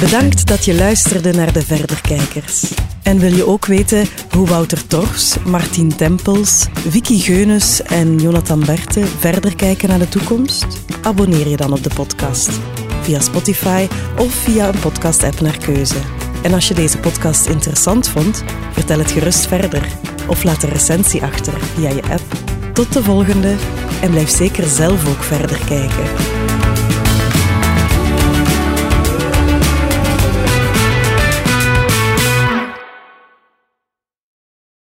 Bedankt 0.00 0.46
dat 0.46 0.64
je 0.64 0.74
luisterde 0.74 1.32
naar 1.32 1.52
de 1.52 1.62
Verderkijkers. 1.62 2.72
En 3.02 3.18
wil 3.18 3.32
je 3.32 3.46
ook 3.46 3.66
weten 3.66 4.06
hoe 4.30 4.46
Wouter 4.46 4.86
Tors, 4.86 5.36
Martien 5.44 5.96
Tempels, 5.96 6.66
Vicky 6.88 7.18
Geunus 7.18 7.82
en 7.82 8.18
Jonathan 8.18 8.64
Berte 8.64 9.06
verder 9.06 9.56
kijken 9.56 9.88
naar 9.88 9.98
de 9.98 10.08
toekomst? 10.08 10.66
Abonneer 11.02 11.48
je 11.48 11.56
dan 11.56 11.72
op 11.72 11.82
de 11.82 11.90
podcast 11.94 12.50
via 13.06 13.20
Spotify 13.20 13.86
of 14.18 14.34
via 14.34 14.68
een 14.68 14.80
podcast-app 14.80 15.40
naar 15.40 15.58
keuze. 15.58 15.96
En 16.42 16.52
als 16.54 16.68
je 16.68 16.74
deze 16.74 16.98
podcast 16.98 17.46
interessant 17.46 18.08
vond, 18.08 18.44
vertel 18.72 18.98
het 18.98 19.10
gerust 19.10 19.46
verder 19.46 19.86
of 20.28 20.44
laat 20.44 20.62
een 20.62 20.68
recensie 20.68 21.22
achter 21.22 21.60
via 21.60 21.90
je 21.90 22.02
app. 22.02 22.22
Tot 22.72 22.92
de 22.92 23.02
volgende 23.02 23.54
en 24.02 24.10
blijf 24.10 24.28
zeker 24.28 24.64
zelf 24.64 25.08
ook 25.08 25.22
verder 25.22 25.58
kijken. 25.66 26.04